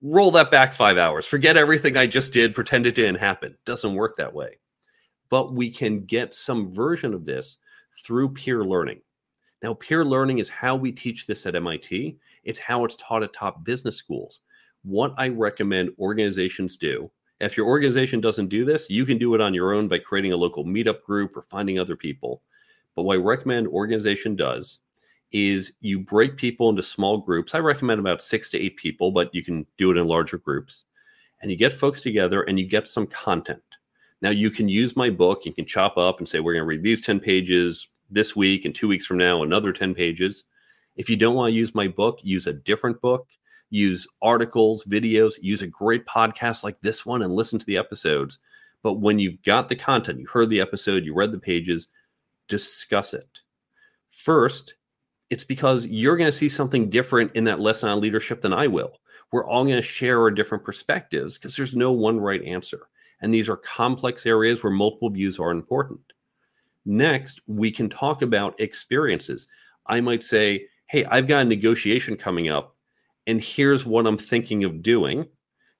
roll 0.00 0.30
that 0.30 0.50
back 0.50 0.72
five 0.72 0.96
hours, 0.96 1.26
forget 1.26 1.58
everything 1.58 1.96
I 1.96 2.06
just 2.06 2.32
did, 2.32 2.54
pretend 2.54 2.86
it 2.86 2.94
didn't 2.94 3.16
happen. 3.16 3.56
Doesn't 3.66 3.94
work 3.94 4.16
that 4.16 4.32
way. 4.32 4.58
But 5.28 5.52
we 5.52 5.70
can 5.70 6.06
get 6.06 6.34
some 6.34 6.72
version 6.72 7.12
of 7.12 7.26
this 7.26 7.58
through 8.04 8.32
peer 8.32 8.64
learning. 8.64 9.00
Now, 9.62 9.74
peer 9.74 10.04
learning 10.04 10.38
is 10.38 10.48
how 10.48 10.76
we 10.76 10.92
teach 10.92 11.26
this 11.26 11.44
at 11.44 11.56
MIT. 11.56 12.16
It's 12.44 12.60
how 12.60 12.84
it's 12.84 12.96
taught 12.96 13.24
at 13.24 13.32
top 13.34 13.64
business 13.64 13.96
schools. 13.96 14.40
What 14.88 15.12
I 15.18 15.28
recommend 15.28 15.90
organizations 15.98 16.78
do, 16.78 17.10
if 17.40 17.58
your 17.58 17.66
organization 17.66 18.22
doesn't 18.22 18.48
do 18.48 18.64
this, 18.64 18.88
you 18.88 19.04
can 19.04 19.18
do 19.18 19.34
it 19.34 19.40
on 19.42 19.52
your 19.52 19.74
own 19.74 19.86
by 19.86 19.98
creating 19.98 20.32
a 20.32 20.36
local 20.38 20.64
meetup 20.64 21.02
group 21.02 21.36
or 21.36 21.42
finding 21.42 21.78
other 21.78 21.94
people. 21.94 22.40
But 22.96 23.02
what 23.02 23.18
I 23.18 23.20
recommend 23.20 23.68
organization 23.68 24.34
does 24.34 24.78
is 25.30 25.72
you 25.82 25.98
break 25.98 26.38
people 26.38 26.70
into 26.70 26.82
small 26.82 27.18
groups. 27.18 27.54
I 27.54 27.58
recommend 27.58 28.00
about 28.00 28.22
six 28.22 28.48
to 28.48 28.58
eight 28.58 28.78
people, 28.78 29.10
but 29.10 29.34
you 29.34 29.44
can 29.44 29.66
do 29.76 29.90
it 29.90 29.98
in 29.98 30.08
larger 30.08 30.38
groups. 30.38 30.84
And 31.42 31.50
you 31.50 31.58
get 31.58 31.74
folks 31.74 32.00
together 32.00 32.44
and 32.44 32.58
you 32.58 32.66
get 32.66 32.88
some 32.88 33.06
content. 33.08 33.60
Now 34.22 34.30
you 34.30 34.48
can 34.48 34.70
use 34.70 34.96
my 34.96 35.10
book, 35.10 35.44
you 35.44 35.52
can 35.52 35.66
chop 35.66 35.98
up 35.98 36.18
and 36.18 36.26
say, 36.26 36.40
we're 36.40 36.54
going 36.54 36.62
to 36.62 36.66
read 36.66 36.82
these 36.82 37.02
10 37.02 37.20
pages, 37.20 37.90
this 38.08 38.34
week 38.34 38.64
and 38.64 38.74
two 38.74 38.88
weeks 38.88 39.04
from 39.04 39.18
now, 39.18 39.42
another 39.42 39.70
10 39.70 39.94
pages. 39.94 40.44
If 40.96 41.10
you 41.10 41.16
don't 41.16 41.34
want 41.34 41.52
to 41.52 41.56
use 41.56 41.74
my 41.74 41.88
book, 41.88 42.20
use 42.22 42.46
a 42.46 42.54
different 42.54 43.02
book, 43.02 43.28
use 43.70 44.06
articles, 44.22 44.84
videos, 44.84 45.34
use 45.40 45.62
a 45.62 45.66
great 45.66 46.06
podcast 46.06 46.64
like 46.64 46.80
this 46.80 47.04
one 47.04 47.22
and 47.22 47.34
listen 47.34 47.58
to 47.58 47.66
the 47.66 47.76
episodes. 47.76 48.38
But 48.82 48.94
when 48.94 49.18
you've 49.18 49.42
got 49.42 49.68
the 49.68 49.76
content, 49.76 50.20
you 50.20 50.26
heard 50.26 50.50
the 50.50 50.60
episode, 50.60 51.04
you 51.04 51.14
read 51.14 51.32
the 51.32 51.38
pages, 51.38 51.88
discuss 52.48 53.14
it. 53.14 53.28
First, 54.10 54.74
it's 55.30 55.44
because 55.44 55.86
you're 55.86 56.16
going 56.16 56.30
to 56.30 56.36
see 56.36 56.48
something 56.48 56.88
different 56.88 57.32
in 57.34 57.44
that 57.44 57.60
lesson 57.60 57.88
on 57.88 58.00
leadership 58.00 58.40
than 58.40 58.52
I 58.52 58.66
will. 58.66 58.92
We're 59.30 59.46
all 59.46 59.64
going 59.64 59.76
to 59.76 59.82
share 59.82 60.20
our 60.20 60.30
different 60.30 60.64
perspectives 60.64 61.36
because 61.36 61.54
there's 61.54 61.74
no 61.74 61.92
one 61.92 62.18
right 62.18 62.42
answer. 62.44 62.88
And 63.20 63.34
these 63.34 63.48
are 63.48 63.56
complex 63.56 64.24
areas 64.24 64.62
where 64.62 64.72
multiple 64.72 65.10
views 65.10 65.38
are 65.38 65.50
important. 65.50 66.00
Next, 66.86 67.40
we 67.46 67.70
can 67.70 67.90
talk 67.90 68.22
about 68.22 68.58
experiences. 68.58 69.48
I 69.86 70.00
might 70.00 70.24
say, 70.24 70.66
Hey, 70.86 71.04
I've 71.04 71.26
got 71.26 71.42
a 71.42 71.44
negotiation 71.44 72.16
coming 72.16 72.48
up, 72.48 72.74
and 73.28 73.40
here's 73.42 73.84
what 73.84 74.06
I'm 74.06 74.18
thinking 74.18 74.64
of 74.64 74.82
doing. 74.82 75.26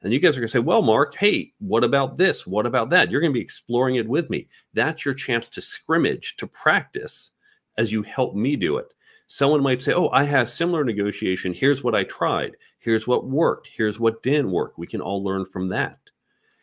And 0.03 0.13
you 0.13 0.21
guys 0.21 0.37
are 0.37 0.41
going 0.41 0.49
to 0.49 0.53
say, 0.53 0.59
Well, 0.61 0.83
Mark, 0.83 1.17
hey, 1.17 1.53
what 1.59 1.83
about 1.83 2.17
this? 2.17 2.47
What 2.47 2.67
about 2.67 2.91
that? 2.91 3.11
You're 3.11 3.23
going 3.23 3.33
to 3.33 3.39
be 3.39 3.43
exploring 3.43 3.97
it 3.97 4.07
with 4.07 4.31
me. 4.31 4.47
That's 4.75 5.05
your 5.05 5.15
chance 5.15 5.49
to 5.49 5.61
scrimmage, 5.61 6.37
to 6.37 6.47
practice 6.47 7.33
as 7.79 7.91
you 7.91 8.03
help 8.03 8.37
me 8.37 8.55
do 8.55 8.77
it. 8.77 8.93
Someone 9.27 9.63
might 9.63 9.83
say, 9.83 9.95
Oh, 9.95 10.11
I 10.11 10.23
had 10.23 10.47
similar 10.47 10.85
negotiation. 10.85 11.53
Here's 11.53 11.83
what 11.83 11.97
I 11.97 12.05
tried. 12.05 12.55
Here's 12.79 13.09
what 13.09 13.27
worked. 13.27 13.67
Here's 13.67 13.99
what 13.99 14.23
didn't 14.23 14.53
work. 14.53 14.77
We 14.77 14.87
can 14.87 15.01
all 15.01 15.25
learn 15.25 15.45
from 15.45 15.69
that. 15.71 15.99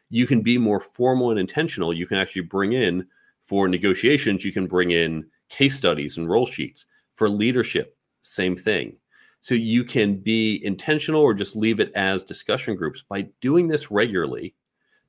You 0.10 0.28
can 0.28 0.41
be 0.41 0.58
more 0.58 0.80
formal 0.80 1.32
and 1.32 1.39
intentional. 1.39 1.93
You 1.93 2.06
can 2.06 2.17
actually 2.17 2.43
bring 2.43 2.74
in 2.74 3.06
for 3.41 3.67
negotiations, 3.67 4.43
you 4.43 4.52
can 4.52 4.65
bring 4.65 4.91
in 4.91 5.24
case 5.50 5.76
studies 5.76 6.17
and 6.17 6.28
role 6.28 6.48
sheets. 6.48 6.86
For 7.13 7.30
leadership, 7.30 7.95
same 8.24 8.56
thing. 8.56 8.98
So 9.45 9.53
you 9.53 9.84
can 9.84 10.15
be 10.15 10.60
intentional 10.65 11.21
or 11.21 11.36
just 11.36 11.55
leave 11.55 11.79
it 11.79 11.91
as 11.93 12.23
discussion 12.23 12.75
groups. 12.75 13.03
By 13.08 13.27
doing 13.41 13.67
this 13.67 13.91
regularly, 13.91 14.55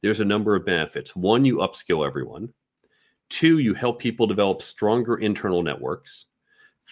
there's 0.02 0.20
a 0.20 0.26
number 0.26 0.54
of 0.54 0.66
benefits. 0.66 1.16
One, 1.16 1.46
you 1.46 1.56
upskill 1.56 2.06
everyone. 2.06 2.52
Two, 3.30 3.60
you 3.60 3.72
help 3.72 3.98
people 3.98 4.26
develop 4.26 4.60
stronger 4.60 5.16
internal 5.16 5.62
networks. 5.62 6.26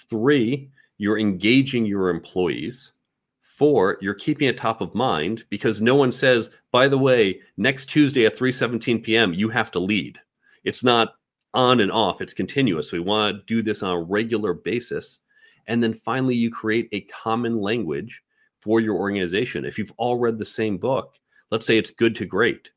Three, 0.08 0.70
you're 0.96 1.18
engaging 1.18 1.84
your 1.84 2.08
employees. 2.08 2.94
Four, 3.42 3.98
you're 4.00 4.14
keeping 4.14 4.48
it 4.48 4.56
top 4.56 4.80
of 4.80 4.94
mind 4.94 5.44
because 5.50 5.82
no 5.82 5.96
one 5.96 6.12
says, 6.12 6.48
by 6.72 6.88
the 6.88 6.96
way, 6.96 7.42
next 7.58 7.90
Tuesday 7.90 8.24
at 8.24 8.38
3:17 8.38 9.02
p.m. 9.02 9.34
you 9.34 9.50
have 9.50 9.70
to 9.72 9.78
lead. 9.78 10.18
It's 10.64 10.82
not 10.82 11.16
on 11.52 11.80
and 11.80 11.92
off. 11.92 12.22
It's 12.22 12.32
continuous. 12.32 12.90
We 12.90 13.00
want 13.00 13.40
to 13.40 13.44
do 13.44 13.60
this 13.60 13.82
on 13.82 13.92
a 13.92 14.02
regular 14.02 14.54
basis. 14.54 15.20
And 15.66 15.82
then 15.82 15.94
finally, 15.94 16.34
you 16.34 16.50
create 16.50 16.88
a 16.92 17.02
common 17.02 17.60
language 17.60 18.22
for 18.60 18.80
your 18.80 18.96
organization. 18.96 19.64
If 19.64 19.78
you've 19.78 19.92
all 19.96 20.16
read 20.16 20.38
the 20.38 20.44
same 20.44 20.78
book, 20.78 21.14
let's 21.50 21.66
say 21.66 21.78
it's 21.78 21.90
good 21.90 22.14
to 22.16 22.26
great. 22.26 22.70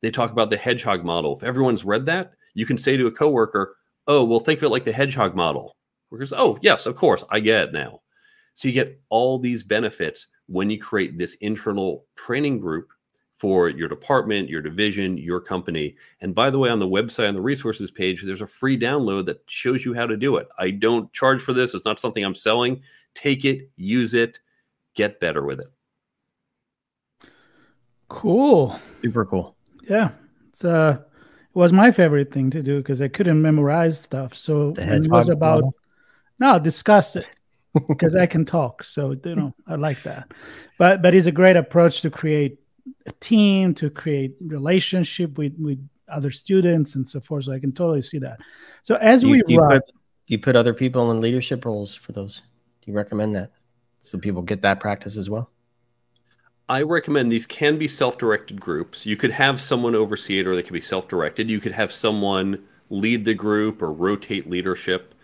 They 0.00 0.10
talk 0.10 0.32
about 0.32 0.50
the 0.50 0.56
hedgehog 0.56 1.04
model. 1.04 1.36
If 1.36 1.42
everyone's 1.42 1.84
read 1.84 2.06
that, 2.06 2.32
you 2.54 2.66
can 2.66 2.78
say 2.78 2.96
to 2.96 3.06
a 3.06 3.12
coworker, 3.12 3.76
Oh, 4.08 4.24
well, 4.24 4.40
think 4.40 4.58
of 4.58 4.64
it 4.64 4.70
like 4.70 4.84
the 4.84 4.92
hedgehog 4.92 5.36
model. 5.36 5.76
Workers, 6.10 6.32
oh, 6.36 6.58
yes, 6.60 6.86
of 6.86 6.96
course, 6.96 7.24
I 7.30 7.40
get 7.40 7.68
it 7.68 7.72
now. 7.72 8.00
So 8.54 8.68
you 8.68 8.74
get 8.74 9.00
all 9.08 9.38
these 9.38 9.62
benefits 9.62 10.26
when 10.46 10.68
you 10.68 10.78
create 10.78 11.16
this 11.16 11.34
internal 11.36 12.04
training 12.16 12.58
group 12.58 12.88
for 13.42 13.70
your 13.70 13.88
department, 13.88 14.48
your 14.48 14.62
division, 14.62 15.18
your 15.18 15.40
company. 15.40 15.96
And 16.20 16.32
by 16.32 16.48
the 16.48 16.60
way, 16.60 16.70
on 16.70 16.78
the 16.78 16.86
website 16.86 17.26
on 17.26 17.34
the 17.34 17.40
resources 17.40 17.90
page, 17.90 18.22
there's 18.22 18.40
a 18.40 18.46
free 18.46 18.78
download 18.78 19.26
that 19.26 19.42
shows 19.48 19.84
you 19.84 19.92
how 19.94 20.06
to 20.06 20.16
do 20.16 20.36
it. 20.36 20.46
I 20.60 20.70
don't 20.70 21.12
charge 21.12 21.42
for 21.42 21.52
this, 21.52 21.74
it's 21.74 21.84
not 21.84 21.98
something 21.98 22.24
I'm 22.24 22.36
selling. 22.36 22.82
Take 23.16 23.44
it, 23.44 23.68
use 23.74 24.14
it, 24.14 24.38
get 24.94 25.18
better 25.18 25.44
with 25.44 25.58
it. 25.58 25.66
Cool. 28.06 28.78
Super 29.02 29.26
cool. 29.26 29.56
Yeah. 29.88 30.10
It's 30.52 30.64
uh 30.64 30.98
it 31.00 31.58
was 31.58 31.72
my 31.72 31.90
favorite 31.90 32.32
thing 32.32 32.48
to 32.50 32.62
do 32.62 32.78
because 32.78 33.00
I 33.00 33.08
couldn't 33.08 33.42
memorize 33.42 34.00
stuff. 34.00 34.36
So 34.36 34.72
it 34.78 35.10
was 35.10 35.28
about 35.28 35.62
model. 35.62 35.74
no, 36.38 36.60
discuss 36.60 37.16
it 37.16 37.26
because 37.88 38.14
I 38.14 38.26
can 38.26 38.44
talk. 38.44 38.84
So 38.84 39.16
you 39.24 39.34
know, 39.34 39.52
I 39.66 39.74
like 39.74 40.00
that. 40.04 40.30
But 40.78 41.02
but 41.02 41.12
it's 41.12 41.26
a 41.26 41.32
great 41.32 41.56
approach 41.56 42.02
to 42.02 42.10
create 42.10 42.61
a 43.06 43.12
team 43.20 43.74
to 43.74 43.90
create 43.90 44.36
relationship 44.40 45.38
with 45.38 45.54
with 45.58 45.78
other 46.08 46.30
students 46.30 46.94
and 46.94 47.08
so 47.08 47.20
forth. 47.20 47.44
So 47.44 47.52
I 47.52 47.58
can 47.58 47.72
totally 47.72 48.02
see 48.02 48.18
that. 48.18 48.40
So 48.82 48.96
as 48.96 49.22
do 49.22 49.30
we 49.30 49.42
you, 49.46 49.58
run, 49.58 49.72
you 49.72 49.80
put, 49.80 49.86
do 49.86 50.34
you 50.34 50.38
put 50.38 50.56
other 50.56 50.74
people 50.74 51.10
in 51.10 51.20
leadership 51.20 51.64
roles 51.64 51.94
for 51.94 52.12
those? 52.12 52.42
Do 52.82 52.90
you 52.90 52.96
recommend 52.96 53.34
that 53.36 53.52
so 54.00 54.18
people 54.18 54.42
get 54.42 54.62
that 54.62 54.80
practice 54.80 55.16
as 55.16 55.30
well? 55.30 55.50
I 56.68 56.82
recommend 56.82 57.30
these 57.30 57.46
can 57.46 57.78
be 57.78 57.88
self-directed 57.88 58.60
groups. 58.60 59.04
You 59.04 59.16
could 59.16 59.30
have 59.30 59.60
someone 59.60 59.94
oversee 59.94 60.38
it, 60.38 60.46
or 60.46 60.54
they 60.54 60.62
could 60.62 60.72
be 60.72 60.80
self-directed. 60.80 61.50
You 61.50 61.60
could 61.60 61.72
have 61.72 61.92
someone 61.92 62.62
lead 62.88 63.24
the 63.24 63.34
group 63.34 63.82
or 63.82 63.92
rotate 63.92 64.48
leadership 64.48 65.14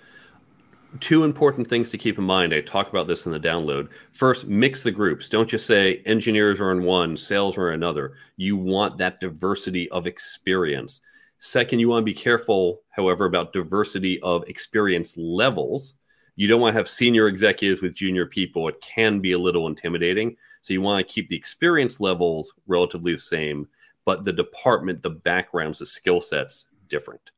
two 1.00 1.24
important 1.24 1.68
things 1.68 1.90
to 1.90 1.98
keep 1.98 2.18
in 2.18 2.24
mind. 2.24 2.54
I 2.54 2.60
talk 2.60 2.88
about 2.88 3.06
this 3.06 3.26
in 3.26 3.32
the 3.32 3.40
download. 3.40 3.88
First, 4.12 4.46
mix 4.46 4.82
the 4.82 4.90
groups. 4.90 5.28
Don't 5.28 5.48
just 5.48 5.66
say 5.66 6.02
engineers 6.06 6.60
are 6.60 6.72
in 6.72 6.82
one, 6.82 7.16
sales 7.16 7.58
are 7.58 7.68
in 7.68 7.74
another. 7.74 8.14
You 8.36 8.56
want 8.56 8.98
that 8.98 9.20
diversity 9.20 9.90
of 9.90 10.06
experience. 10.06 11.00
Second, 11.40 11.78
you 11.78 11.88
want 11.88 12.02
to 12.02 12.12
be 12.12 12.14
careful, 12.14 12.82
however, 12.90 13.26
about 13.26 13.52
diversity 13.52 14.20
of 14.22 14.44
experience 14.48 15.16
levels. 15.16 15.94
You 16.36 16.48
don't 16.48 16.60
want 16.60 16.74
to 16.74 16.78
have 16.78 16.88
senior 16.88 17.28
executives 17.28 17.82
with 17.82 17.94
junior 17.94 18.26
people. 18.26 18.68
It 18.68 18.80
can 18.80 19.20
be 19.20 19.32
a 19.32 19.38
little 19.38 19.66
intimidating. 19.66 20.36
So 20.62 20.72
you 20.72 20.80
want 20.80 21.06
to 21.06 21.12
keep 21.12 21.28
the 21.28 21.36
experience 21.36 22.00
levels 22.00 22.52
relatively 22.66 23.12
the 23.12 23.18
same, 23.18 23.68
but 24.04 24.24
the 24.24 24.32
department, 24.32 25.02
the 25.02 25.10
backgrounds, 25.10 25.78
the 25.78 25.86
skill 25.86 26.20
sets 26.20 26.64
different. 26.88 27.30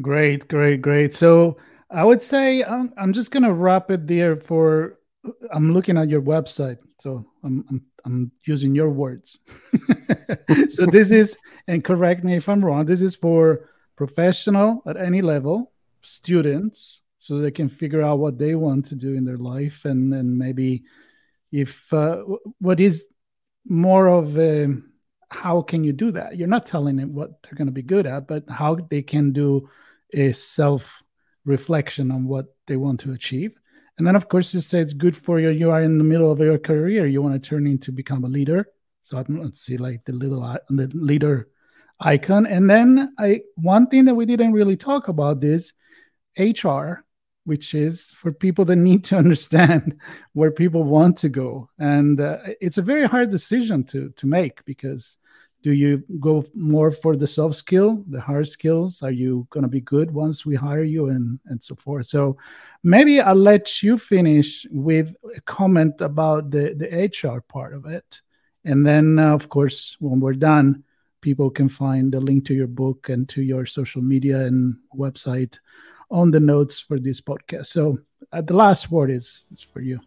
Great, 0.00 0.48
great, 0.48 0.80
great. 0.80 1.14
So 1.14 1.58
I 1.92 2.04
would 2.04 2.22
say 2.22 2.64
I'm, 2.64 2.92
I'm 2.96 3.12
just 3.12 3.30
gonna 3.30 3.52
wrap 3.52 3.90
it 3.90 4.06
there. 4.06 4.36
For 4.36 4.98
I'm 5.52 5.72
looking 5.72 5.98
at 5.98 6.08
your 6.08 6.22
website, 6.22 6.78
so 7.00 7.24
I'm 7.44 7.64
I'm, 7.68 7.82
I'm 8.04 8.32
using 8.44 8.74
your 8.74 8.90
words. 8.90 9.38
so 10.68 10.86
this 10.86 11.10
is, 11.10 11.36
and 11.68 11.84
correct 11.84 12.24
me 12.24 12.36
if 12.36 12.48
I'm 12.48 12.64
wrong. 12.64 12.86
This 12.86 13.02
is 13.02 13.14
for 13.14 13.68
professional 13.96 14.82
at 14.86 14.96
any 14.96 15.22
level, 15.22 15.72
students, 16.00 17.02
so 17.18 17.38
they 17.38 17.50
can 17.50 17.68
figure 17.68 18.02
out 18.02 18.18
what 18.18 18.38
they 18.38 18.54
want 18.54 18.86
to 18.86 18.94
do 18.94 19.14
in 19.14 19.24
their 19.24 19.38
life, 19.38 19.84
and 19.84 20.12
then 20.12 20.36
maybe 20.36 20.84
if 21.52 21.92
uh, 21.92 22.22
what 22.58 22.80
is 22.80 23.06
more 23.66 24.08
of 24.08 24.38
a 24.38 24.68
how 25.28 25.62
can 25.62 25.82
you 25.82 25.92
do 25.92 26.10
that? 26.12 26.36
You're 26.36 26.48
not 26.48 26.66
telling 26.66 26.96
them 26.96 27.14
what 27.14 27.42
they're 27.42 27.56
going 27.56 27.66
to 27.66 27.72
be 27.72 27.82
good 27.82 28.06
at, 28.06 28.26
but 28.26 28.44
how 28.48 28.74
they 28.74 29.02
can 29.02 29.32
do 29.32 29.68
a 30.12 30.32
self 30.32 31.01
reflection 31.44 32.10
on 32.10 32.24
what 32.24 32.46
they 32.66 32.76
want 32.76 33.00
to 33.00 33.12
achieve. 33.12 33.54
And 33.98 34.06
then, 34.06 34.16
of 34.16 34.28
course, 34.28 34.54
you 34.54 34.60
say 34.60 34.80
it's 34.80 34.92
good 34.92 35.16
for 35.16 35.38
you. 35.38 35.50
You 35.50 35.70
are 35.70 35.82
in 35.82 35.98
the 35.98 36.04
middle 36.04 36.30
of 36.30 36.38
your 36.38 36.58
career. 36.58 37.06
You 37.06 37.22
want 37.22 37.40
to 37.40 37.48
turn 37.48 37.66
into 37.66 37.92
become 37.92 38.24
a 38.24 38.28
leader. 38.28 38.66
So 39.02 39.18
I 39.18 39.22
don't 39.22 39.56
see 39.56 39.76
like 39.76 40.04
the 40.04 40.12
little 40.12 40.40
the 40.70 40.90
leader 40.94 41.48
icon. 42.00 42.46
And 42.46 42.70
then 42.70 43.14
I 43.18 43.42
one 43.56 43.88
thing 43.88 44.06
that 44.06 44.14
we 44.14 44.26
didn't 44.26 44.52
really 44.52 44.76
talk 44.76 45.08
about 45.08 45.42
is 45.44 45.72
HR 46.38 47.04
which 47.44 47.74
is 47.74 48.06
for 48.06 48.32
people 48.32 48.64
that 48.66 48.76
need 48.76 49.04
to 49.04 49.16
understand 49.24 50.00
where 50.32 50.50
people 50.50 50.84
want 50.84 51.18
to 51.18 51.28
go. 51.28 51.68
And 51.78 52.20
uh, 52.20 52.38
it's 52.60 52.78
a 52.78 52.82
very 52.82 53.06
hard 53.06 53.30
decision 53.30 53.84
to 53.84 54.10
to 54.10 54.26
make 54.26 54.64
because 54.64 55.16
do 55.62 55.72
you 55.72 56.02
go 56.18 56.44
more 56.54 56.90
for 56.90 57.14
the 57.16 57.26
soft 57.26 57.54
skill, 57.54 58.02
the 58.08 58.20
hard 58.20 58.48
skills? 58.48 59.02
Are 59.02 59.12
you 59.12 59.46
going 59.50 59.62
to 59.62 59.68
be 59.68 59.80
good 59.80 60.10
once 60.10 60.44
we 60.44 60.56
hire 60.56 60.82
you 60.82 61.08
and 61.08 61.38
and 61.46 61.62
so 61.62 61.74
forth? 61.76 62.06
So 62.06 62.36
maybe 62.82 63.20
I'll 63.20 63.34
let 63.34 63.82
you 63.82 63.96
finish 63.96 64.66
with 64.70 65.14
a 65.36 65.40
comment 65.42 66.00
about 66.00 66.50
the 66.50 66.74
the 66.74 66.88
HR 67.06 67.40
part 67.40 67.74
of 67.74 67.86
it, 67.86 68.22
and 68.64 68.84
then 68.84 69.18
uh, 69.18 69.34
of 69.34 69.48
course 69.48 69.96
when 70.00 70.20
we're 70.20 70.34
done, 70.34 70.84
people 71.20 71.48
can 71.48 71.68
find 71.68 72.12
the 72.12 72.20
link 72.20 72.44
to 72.46 72.54
your 72.54 72.66
book 72.66 73.08
and 73.08 73.28
to 73.28 73.42
your 73.42 73.64
social 73.64 74.02
media 74.02 74.44
and 74.44 74.76
website 74.94 75.58
on 76.10 76.30
the 76.30 76.40
notes 76.40 76.80
for 76.80 76.98
this 76.98 77.20
podcast. 77.20 77.66
So 77.66 77.98
uh, 78.32 78.42
the 78.42 78.54
last 78.54 78.90
word 78.90 79.10
is, 79.10 79.46
is 79.50 79.62
for 79.62 79.80
you. 79.80 80.00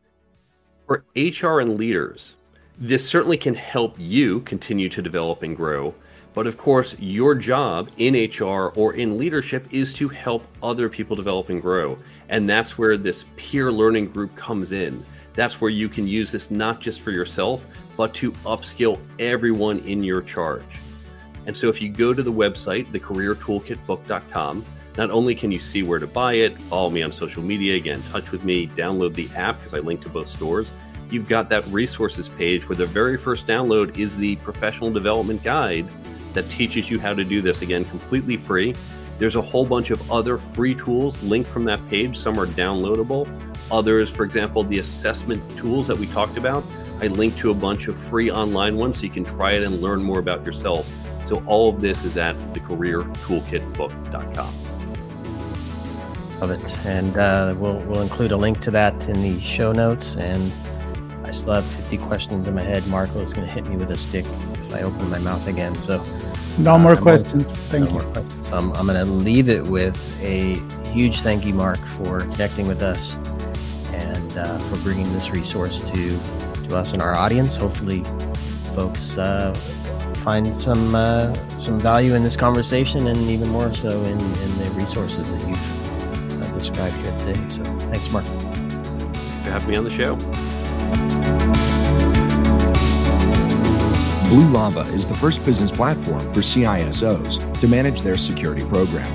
For 0.86 1.04
HR 1.15 1.62
and 1.62 1.78
leaders, 1.78 2.36
this 2.80 3.08
certainly 3.08 3.38
can 3.38 3.56
help 3.56 3.96
you 3.98 4.42
continue 4.42 4.90
to 4.90 5.02
develop 5.02 5.44
and 5.44 5.56
grow. 5.56 5.94
But 6.34 6.48
of 6.48 6.58
course, 6.58 6.96
your 7.00 7.34
job 7.34 7.90
in 7.98 8.30
HR 8.30 8.74
or 8.76 8.94
in 8.96 9.18
leadership 9.18 9.66
is 9.72 9.94
to 9.94 10.10
help 10.10 10.46
other 10.62 10.90
people 10.90 11.16
develop 11.16 11.50
and 11.50 11.62
grow. 11.62 11.98
And 12.28 12.50
that's 12.50 12.78
where 12.78 12.98
this 12.98 13.24
peer 13.38 13.72
learning 13.72 14.08
group 14.08 14.36
comes 14.36 14.74
in. 14.74 15.06
That's 15.34 15.62
where 15.62 15.72
you 15.72 15.88
can 15.88 16.08
use 16.08 16.32
this 16.32 16.52
not 16.52 16.82
just 16.82 17.00
for 17.00 17.12
yourself, 17.12 17.66
but 17.96 18.14
to 18.16 18.32
upskill 18.44 19.00
everyone 19.20 19.80
in 19.80 20.04
your 20.04 20.22
charge. 20.22 20.80
And 21.46 21.56
so 21.56 21.70
if 21.70 21.82
you 21.82 21.90
go 21.90 22.14
to 22.14 22.24
the 22.24 22.32
website, 22.32 22.88
thecareertoolkitbook.com, 22.92 24.66
not 24.98 25.12
only 25.12 25.36
can 25.36 25.52
you 25.52 25.60
see 25.60 25.84
where 25.84 26.00
to 26.00 26.08
buy 26.08 26.34
it, 26.34 26.58
follow 26.58 26.90
me 26.90 27.04
on 27.04 27.12
social 27.12 27.44
media, 27.44 27.80
get 27.80 27.98
in 27.98 28.04
touch 28.04 28.32
with 28.32 28.44
me, 28.44 28.68
download 28.68 29.14
the 29.14 29.30
app 29.36 29.58
because 29.58 29.74
I 29.74 29.80
link 29.80 30.02
to 30.04 30.10
both 30.10 30.28
stores. 30.28 30.72
You've 31.10 31.28
got 31.28 31.50
that 31.50 31.65
resources 31.68 32.30
page 32.30 32.68
where 32.68 32.76
the 32.76 32.86
very 32.86 33.18
first 33.18 33.48
download 33.48 33.98
is 33.98 34.18
the 34.18 34.36
professional 34.38 34.91
development 34.91 35.44
guide 35.44 35.88
that 36.34 36.48
teaches 36.50 36.89
you 36.89 37.00
how 37.00 37.13
to 37.13 37.24
do 37.24 37.41
this 37.41 37.62
again 37.62 37.86
completely 37.86 38.38
free. 38.38 38.76
There's 39.18 39.36
a 39.36 39.41
whole 39.41 39.65
bunch 39.65 39.91
of 39.91 40.12
other 40.12 40.38
free 40.38 40.76
tools 40.76 41.24
linked 41.24 41.50
from 41.50 41.63
that 41.65 41.86
page. 41.89 42.18
Some 42.18 42.38
are 42.38 42.48
downloadable. 42.48 43.30
Others, 43.72 44.10
for 44.10 44.26
example, 44.26 44.63
the 44.63 44.80
assessment 44.80 45.41
tools 45.58 45.88
that 45.88 45.98
we 45.98 46.08
talked 46.08 46.38
about, 46.38 46.63
I 47.02 47.08
link 47.08 47.38
to 47.38 47.52
a 47.52 47.54
bunch 47.54 47.88
of 47.88 47.98
free 47.98 48.30
online 48.30 48.78
ones 48.78 48.98
so 48.98 49.04
you 49.04 49.10
can 49.10 49.24
try 49.24 49.54
it 49.54 49.63
and 49.63 49.82
learn 49.82 50.04
more 50.04 50.20
about 50.20 50.46
yourself. 50.46 50.86
So 51.26 51.41
all 51.46 51.70
of 51.70 51.80
this 51.82 52.04
is 52.04 52.18
at 52.18 52.36
thecareertoolkitbook.com. 52.54 54.54
Love 56.41 56.52
it. 56.52 56.86
And 56.86 57.18
uh, 57.18 57.56
we'll, 57.58 57.80
we'll 57.86 58.02
include 58.02 58.32
a 58.32 58.38
link 58.38 58.60
to 58.62 58.72
that 58.72 59.08
in 59.08 59.22
the 59.22 59.39
show 59.39 59.72
notes. 59.72 60.18
And 60.18 60.52
still 61.36 61.54
have 61.54 61.65
50 61.65 61.98
questions 62.00 62.48
in 62.48 62.56
my 62.56 62.62
head. 62.62 62.86
Marco 62.88 63.19
is 63.19 63.34
going 63.34 63.48
to 63.48 63.54
hit 63.54 63.67
me 63.67 63.76
with 63.78 63.91
a 63.91 63.98
stick 63.98 64.26
if 64.26 64.74
I 64.74 64.82
open 64.82 65.10
my 65.10 65.19
mouth 65.19 65.48
again. 65.48 65.76
So 65.76 66.04
no 66.58 66.76
uh, 66.76 66.80
more 66.80 66.95
questions. 66.95 67.43
Thank 67.43 67.89
no 67.89 68.00
you. 68.00 68.06
Questions. 68.08 68.48
So 68.48 68.58
I'm, 68.58 68.71
I'm 68.74 68.88
going 68.88 68.98
to 68.98 69.12
leave 69.12 69.50
it 69.50 69.65
with 69.65 69.98
a 70.24 70.56
huge 70.89 71.21
thank 71.21 71.45
you, 71.45 71.54
Mark, 71.54 71.80
for 71.80 72.21
connecting 72.21 72.67
with 72.67 72.82
us 72.82 73.15
and 73.93 74.38
uh, 74.38 74.58
for 74.58 74.78
bringing 74.84 75.12
this 75.13 75.30
resource 75.30 75.89
to, 75.91 76.67
to 76.67 76.76
us 76.76 76.93
and 76.93 77.02
our 77.02 77.15
audience. 77.15 77.56
Hopefully, 77.56 78.04
folks 78.76 79.17
uh, 79.17 79.54
find 80.24 80.56
some 80.56 80.95
uh, 80.95 81.34
some 81.60 81.80
value 81.80 82.15
in 82.15 82.24
this 82.24 82.36
conversation 82.36 83.08
and 83.08 83.17
even 83.17 83.50
more 83.50 83.74
so 83.74 83.89
in, 84.02 84.19
in 84.19 84.58
the 84.58 84.71
resources 84.76 85.32
that 85.32 85.50
you've 85.50 85.76
described 86.56 86.95
here 86.95 87.19
today. 87.19 87.48
So 87.48 87.63
thanks, 87.63 88.12
Mark. 88.12 88.26
For 89.43 89.52
having 89.52 89.69
me 89.69 89.76
on 89.76 89.84
the 89.84 89.91
show. 89.91 90.17
Blue 94.30 94.50
Lava 94.50 94.82
is 94.93 95.06
the 95.08 95.15
first 95.15 95.45
business 95.45 95.71
platform 95.71 96.19
for 96.34 96.41
CISOs 96.41 97.60
to 97.62 97.67
manage 97.67 98.02
their 98.02 98.17
security 98.17 98.65
program. 98.65 99.08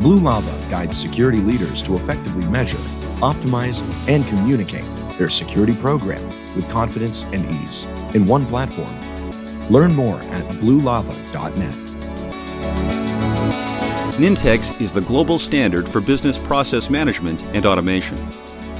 Blue 0.00 0.18
Lava 0.18 0.70
guides 0.70 0.96
security 0.96 1.38
leaders 1.38 1.82
to 1.82 1.94
effectively 1.94 2.46
measure, 2.46 2.78
optimize, 3.18 3.82
and 4.08 4.26
communicate 4.28 4.84
their 5.18 5.28
security 5.28 5.74
program 5.74 6.24
with 6.56 6.68
confidence 6.70 7.24
and 7.24 7.54
ease 7.54 7.84
in 8.14 8.24
one 8.24 8.44
platform. 8.46 8.90
Learn 9.70 9.94
more 9.94 10.18
at 10.18 10.44
bluelava.net. 10.54 11.74
Nintex 14.14 14.80
is 14.80 14.92
the 14.92 15.00
global 15.02 15.38
standard 15.38 15.88
for 15.88 16.00
business 16.00 16.38
process 16.38 16.88
management 16.88 17.42
and 17.54 17.66
automation. 17.66 18.16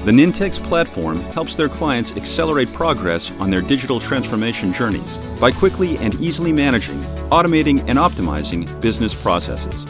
The 0.04 0.10
Nintex 0.10 0.60
platform 0.60 1.18
helps 1.32 1.54
their 1.54 1.68
clients 1.68 2.16
accelerate 2.16 2.72
progress 2.72 3.30
on 3.38 3.50
their 3.50 3.62
digital 3.62 4.00
transformation 4.00 4.72
journeys 4.72 5.38
by 5.38 5.52
quickly 5.52 5.96
and 5.98 6.16
easily 6.16 6.52
managing, 6.52 6.98
automating, 7.30 7.78
and 7.86 8.00
optimizing 8.00 8.66
business 8.80 9.14
processes. 9.14 9.84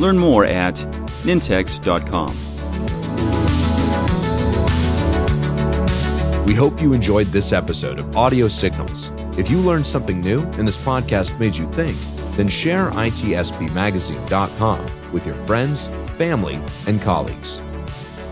Learn 0.00 0.16
more 0.16 0.44
at 0.44 0.76
nintex.com. 1.24 2.28
We 6.46 6.54
hope 6.54 6.80
you 6.80 6.92
enjoyed 6.92 7.26
this 7.26 7.52
episode 7.52 7.98
of 7.98 8.16
Audio 8.16 8.46
Signals. 8.46 9.10
If 9.36 9.50
you 9.50 9.58
learned 9.58 9.88
something 9.88 10.20
new 10.20 10.38
and 10.38 10.68
this 10.68 10.76
podcast 10.76 11.36
made 11.40 11.56
you 11.56 11.66
think, 11.72 11.96
then 12.36 12.46
share 12.46 12.92
itspmagazine.com 12.92 15.12
with 15.12 15.26
your 15.26 15.34
friends, 15.46 15.86
family, 16.16 16.60
and 16.86 17.02
colleagues. 17.02 17.60